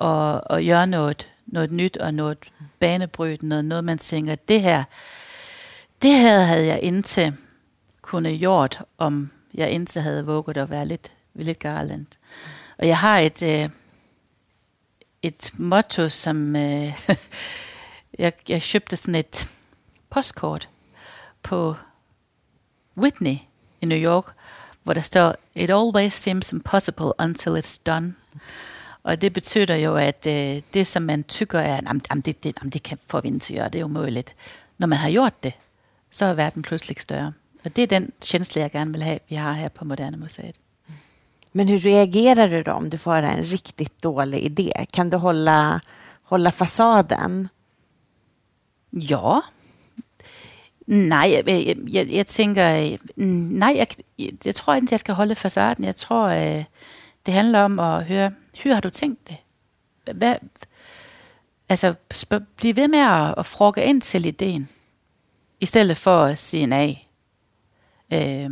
[0.00, 2.38] at, at gøre noget, noget nyt og noget
[2.80, 4.84] banebrydende, noget, noget man tænker, det her,
[6.02, 7.34] det her havde jeg indtil
[8.08, 12.06] kunne gjort, om jeg indtil havde våget at være lidt, lidt garland.
[12.78, 13.70] Og jeg har et, øh,
[15.22, 17.08] et motto, som øh,
[18.18, 19.48] jeg, jeg købte sådan et
[20.10, 20.68] postkort
[21.42, 21.76] på
[22.96, 23.36] Whitney
[23.80, 24.24] i New York,
[24.82, 28.14] hvor der står, It always seems impossible until it's done.
[29.02, 32.70] Og det betyder jo, at øh, det, som man tykker er, jamen, det, det, jamen,
[32.70, 34.34] det kan få vi til at gøre, det er umuligt.
[34.78, 35.52] Når man har gjort det,
[36.10, 37.32] så er verden pludselig større.
[37.64, 40.60] Og det är den känsla jag gärna vill ha, vi har här på Moderna Museet.
[41.52, 44.86] Men hur reagerar du då om du får en riktigt dålig idé?
[44.92, 45.80] Kan du hålla,
[46.22, 47.48] hålla fasaden?
[48.90, 49.42] Ja.
[50.86, 51.48] Nej, jeg,
[51.88, 53.86] jeg, jeg, tænker, nej, jeg,
[54.44, 55.84] jeg tror ikke, jeg skal holde facaden.
[55.84, 56.64] Jeg tror, øh,
[57.26, 58.32] det handler om at høre,
[58.62, 59.36] hur har du tænkt det?
[60.14, 60.34] Hvad,
[61.68, 61.94] altså,
[62.56, 64.68] bliv ved med at, at frugge ind til ideen,
[65.60, 66.98] i stedet for at sige nej.
[68.12, 68.50] Øh,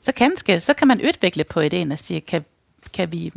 [0.00, 2.44] så, kanske, så kan man udvikle på ideen og sige, kan,
[2.94, 3.32] kan vi,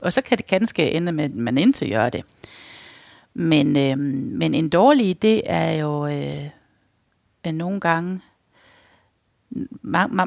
[0.00, 2.24] og så kan det ganske ende med, at man ikke gør det.
[3.34, 3.98] Men, øh,
[4.38, 6.50] men en dårlig idé er jo øh,
[7.52, 8.20] nogle gange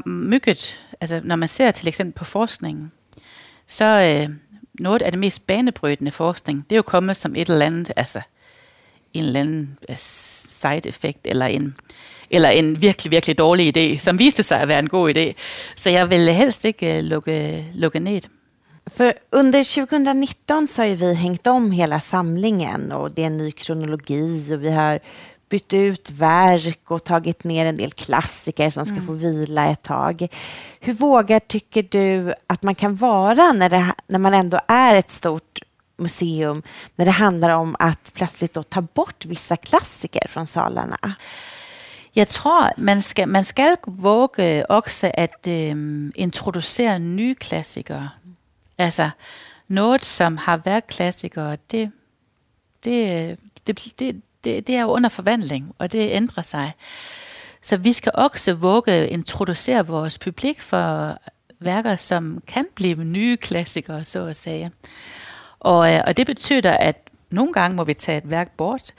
[0.06, 2.92] mygget, altså når man ser til eksempel på forskningen,
[3.68, 4.36] så øh,
[4.80, 8.22] noget af det mest banebrydende forskning, det er jo kommet som et eller andet, altså
[9.14, 11.76] en eller anden øh, side effect, eller en,
[12.30, 15.34] eller en virkelig, virkelig dårlig idé, som viste sig at være en god idé.
[15.76, 18.28] Så jeg vill helst ikke lukke, lukke ned.
[18.96, 23.52] För under 2019 så har vi hängt om hela samlingen och det är en ny
[23.52, 25.00] kronologi och vi har
[25.50, 29.08] bytt ut verk och tagit ner en del klassiker som ska mm.
[29.08, 30.28] få vila ett tag.
[30.80, 35.10] Hur vågar tycker du att man kan vara när, det, när man ändå är ett
[35.10, 35.60] stort
[35.98, 36.64] museum,
[36.96, 41.16] när det handlar om att plötsligt då ta bort vissa klassiker från salarna?
[42.18, 48.10] Jeg tror, man skal, man skal våge også at øh, introducere nye klassikere.
[48.78, 49.10] Altså
[49.68, 51.92] noget, som har været klassikere, det,
[52.84, 56.72] det, det, det, det, det er under forvandling, og det ændrer sig.
[57.62, 61.18] Så vi skal også våge at introducere vores publik for
[61.60, 64.72] værker, som kan blive nye klassikere, så at sige.
[65.60, 68.92] Og, øh, og det betyder, at nogle gange må vi tage et værk bort,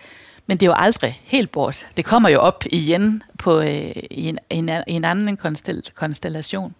[0.48, 1.86] men det er jo aldrig helt bort.
[1.96, 6.74] Det kommer jo op igen på, øh, i, en, en, en anden konstel, konstellation.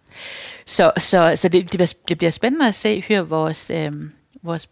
[0.67, 1.73] Så, så, så det,
[2.09, 3.93] det bliver spændende at se, hør vores, øh,
[4.43, 4.69] vores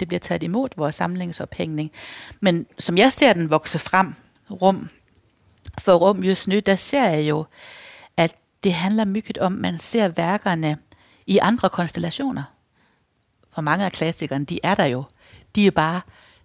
[0.00, 1.90] det bliver taget imod, vores samlingsophængning.
[2.40, 4.14] Men som jeg ser den vokse frem,
[4.50, 4.88] rum
[5.78, 7.44] for rum just nu, der ser jeg jo,
[8.16, 8.34] at
[8.64, 10.78] det handler mycket om, man ser værkerne
[11.26, 12.42] i andre konstellationer.
[13.52, 15.04] For mange af klassikerne, de er der jo.
[15.54, 16.00] De er bare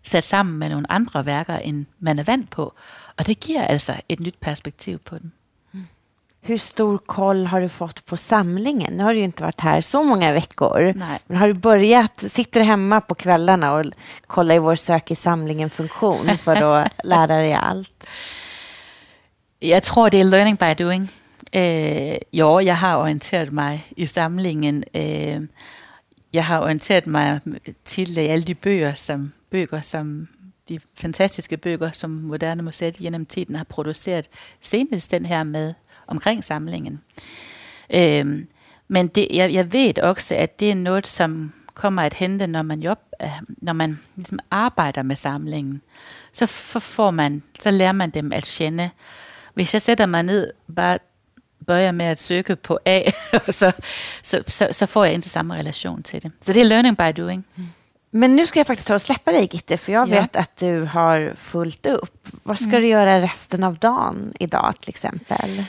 [0.08, 2.74] sat sammen med nogle andre værker, end man er vant på.
[3.18, 5.32] Og det giver altså et nyt perspektiv på den.
[6.48, 8.94] Hur stor koll har du fått på samlingen?
[8.94, 10.94] Nu har du ju inte varit här så många veckor.
[10.96, 11.20] Nej.
[11.28, 13.86] Men har du börjat, sitter hemma på kvällarna och
[14.28, 18.04] kollar i vår sök i samlingen-funktion för att lära dig allt?
[19.60, 21.10] Jeg tror, det er learning by doing.
[21.54, 24.84] Øh, jo, jeg har orienteret mig i samlingen.
[24.94, 25.42] Øh,
[26.34, 27.42] jeg har orienteret mig
[27.86, 30.28] til alle de bøger, som bøger, som
[30.70, 34.28] de fantastiske bøger, som Moderne Museet gennem tiden har produceret.
[34.62, 35.74] Senest den her med
[36.08, 37.02] omkring samlingen.
[37.94, 38.48] Øhm,
[38.88, 42.62] men det, jeg, jeg ved også, at det er noget, som kommer at hente, når
[42.62, 45.82] man, job, øh, når man ligesom arbejder med samlingen.
[46.34, 46.46] Så
[46.80, 48.90] får man, så lærer man dem at kende.
[49.54, 51.00] Hvis jeg sætter mig ned, bare
[51.68, 53.02] börjar med at søge på A,
[53.48, 53.72] og så,
[54.24, 56.32] så, så, så får jeg inte samme relation til det.
[56.42, 57.46] Så det er learning by doing.
[58.12, 60.22] Men nu ska jag faktiskt ta och släppa dig Gitte, för jag Ja.
[60.22, 62.28] vet att du har fullt upp.
[62.44, 62.82] Vad ska Mm.
[62.82, 65.64] du göra resten av dagen idag till exempel?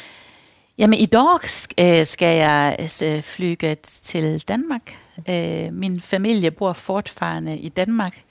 [0.77, 4.97] Jamen i dag sk- øh, skal jeg øh, flyge til Danmark.
[5.29, 8.23] Øh, min familie bor fortfarande i Danmark,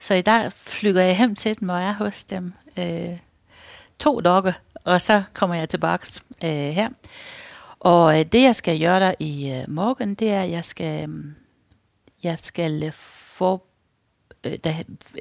[0.00, 2.52] så i dag flyger jeg hjem til dem og er hos dem
[3.98, 4.54] to dage,
[4.84, 5.98] og så kommer jeg tilbage
[6.44, 6.88] øh, her.
[7.80, 11.10] Og øh, det jeg skal gøre der i øh, morgen, det er, at jeg skal,
[11.10, 11.24] øh,
[12.22, 13.62] jeg skal øh, for,
[14.44, 14.72] øh, der,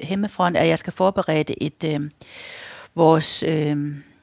[0.08, 2.02] hjemmefra, at jeg skal forberede et øh,
[2.96, 3.78] vores øh,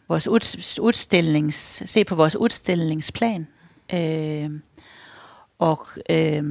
[0.09, 3.47] vores ud, udstillings, se på vores udstillingsplan.
[3.95, 4.51] Øh,
[5.59, 6.45] og øh,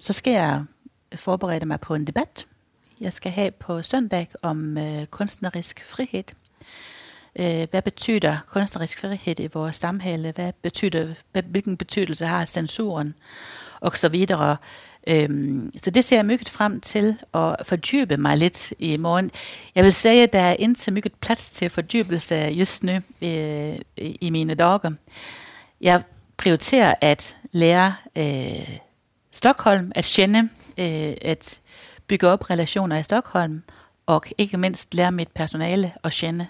[0.00, 0.64] så skal jeg
[1.14, 2.46] forberede mig på en debat,
[3.00, 6.24] jeg skal have på søndag om øh, kunstnerisk frihed.
[7.36, 10.32] Øh, hvad betyder kunstnerisk frihed i vores samhælle?
[10.32, 11.14] Hvad betyder,
[11.46, 13.14] hvilken betydelse har censuren?
[13.80, 14.56] Og så videre.
[15.06, 19.30] Øhm, så det ser jeg meget frem til at fordybe mig lidt i morgen.
[19.74, 24.30] Jeg vil sige, at der er ikke meget plads til fordybelse just nu øh, i
[24.30, 24.96] mine dage.
[25.80, 26.02] Jeg
[26.36, 28.78] prioriterer at lære øh,
[29.32, 30.48] Stockholm at kende,
[30.78, 31.60] øh, at
[32.06, 33.62] bygge op relationer i Stockholm,
[34.08, 36.46] og ikke mindst lære mit personale at kende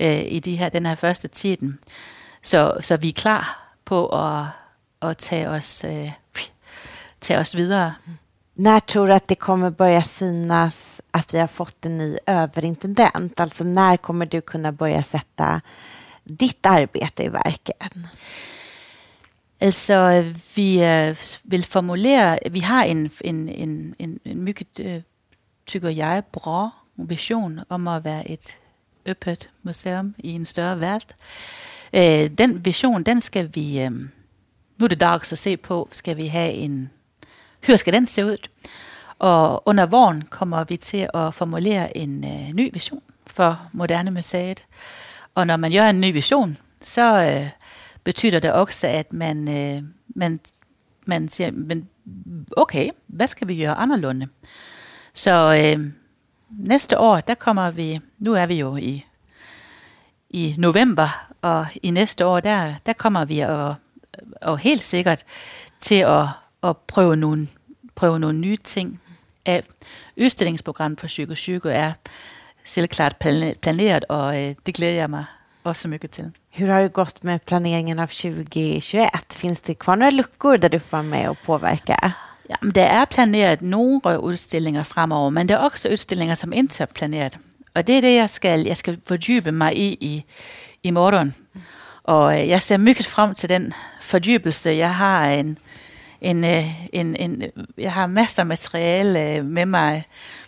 [0.00, 1.78] øh, i de her, den her første tiden.
[2.42, 4.46] Så, så vi er klar på at,
[5.02, 6.12] at tage, os, øh,
[7.20, 7.94] tage os videre.
[8.58, 13.40] När tror du att det kommer börja synas att vi har fått en ny överintendent?
[13.40, 15.60] Alltså när kommer du kunna börja sätta
[16.24, 18.06] ditt arbete i verken?
[19.60, 25.02] Altså, vi øh, vil formulere, vi har en, en, en, en, en mycket, øh,
[25.66, 28.58] tykker jeg, bra vision om at være et
[29.06, 31.16] øppet museum i en større verden.
[31.92, 36.16] Øh, den vision, den skal vi, øh, nu er det dags at se på, skal
[36.16, 36.90] vi have en,
[37.60, 38.48] hvordan skal den se ud?
[39.18, 44.64] Og under våren kommer vi til at formulere en øh, ny vision for Moderne Museet.
[45.34, 47.50] Og når man gør en ny vision, så øh,
[48.04, 50.40] betyder det også, at man, øh, man,
[51.06, 51.88] man siger, men
[52.56, 54.28] okay, hvad skal vi gøre anderledes?
[55.14, 55.92] Så øh,
[56.50, 59.04] næste år, der kommer vi, nu er vi jo i,
[60.30, 63.74] i november, og i næste år, der, der kommer vi og,
[64.42, 65.24] og helt sikkert
[65.78, 66.28] til at,
[66.62, 67.48] at prøve, nogle,
[67.94, 69.00] prøve nogle nye ting
[69.46, 69.64] af.
[70.20, 71.92] Udstillingsprogrammet for Psyko Psyko er
[72.64, 73.16] selvklart
[73.62, 75.24] planeret, og øh, det glæder jeg mig
[75.64, 76.32] også mycket til.
[76.58, 79.08] Hur har det gått med planeringen av 2021?
[79.28, 82.12] Finns det kvar några luckor där du får vara med och påverka?
[82.50, 86.86] Jamen, der er planeret nogle udstillinger fremover, men der er også udstillinger, som ikke er
[86.86, 87.38] planeret.
[87.74, 90.24] Og det er det, jeg skal, jeg skal fordybe mig i i,
[90.82, 91.34] i morgen.
[92.04, 94.70] Og øh, jeg ser meget frem til den fordybelse.
[94.70, 95.58] Jeg har en,
[96.20, 97.42] en, øh, en, en,
[97.78, 100.04] jeg har masser af materiale øh, med mig,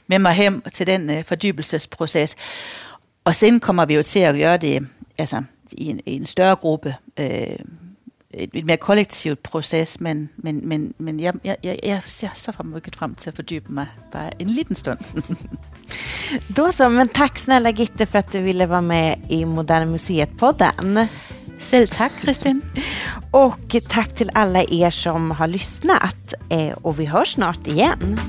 [0.06, 2.36] med mig hjem til den fordybelsesproces.
[3.24, 4.88] Og sen kommer vi jo til at gøre det
[5.18, 5.42] altså,
[5.72, 6.94] i, en, i en større gruppe.
[7.20, 7.58] Øh,
[8.30, 12.52] et, et mere kollektivt proces, men, men, men, men jeg, jeg, jeg, jeg ser så
[12.64, 14.98] mycket frem til at fordybe mig bare en liten stund.
[16.56, 21.06] Då så, men tack snälla Gitte för att du ville vara med i Moderna Museet-podden.
[21.58, 22.62] Selv tak, Kristin.
[23.30, 26.34] Och tack till alla er som har lyssnat.
[26.50, 28.20] Eh, Och vi hörs snart igen.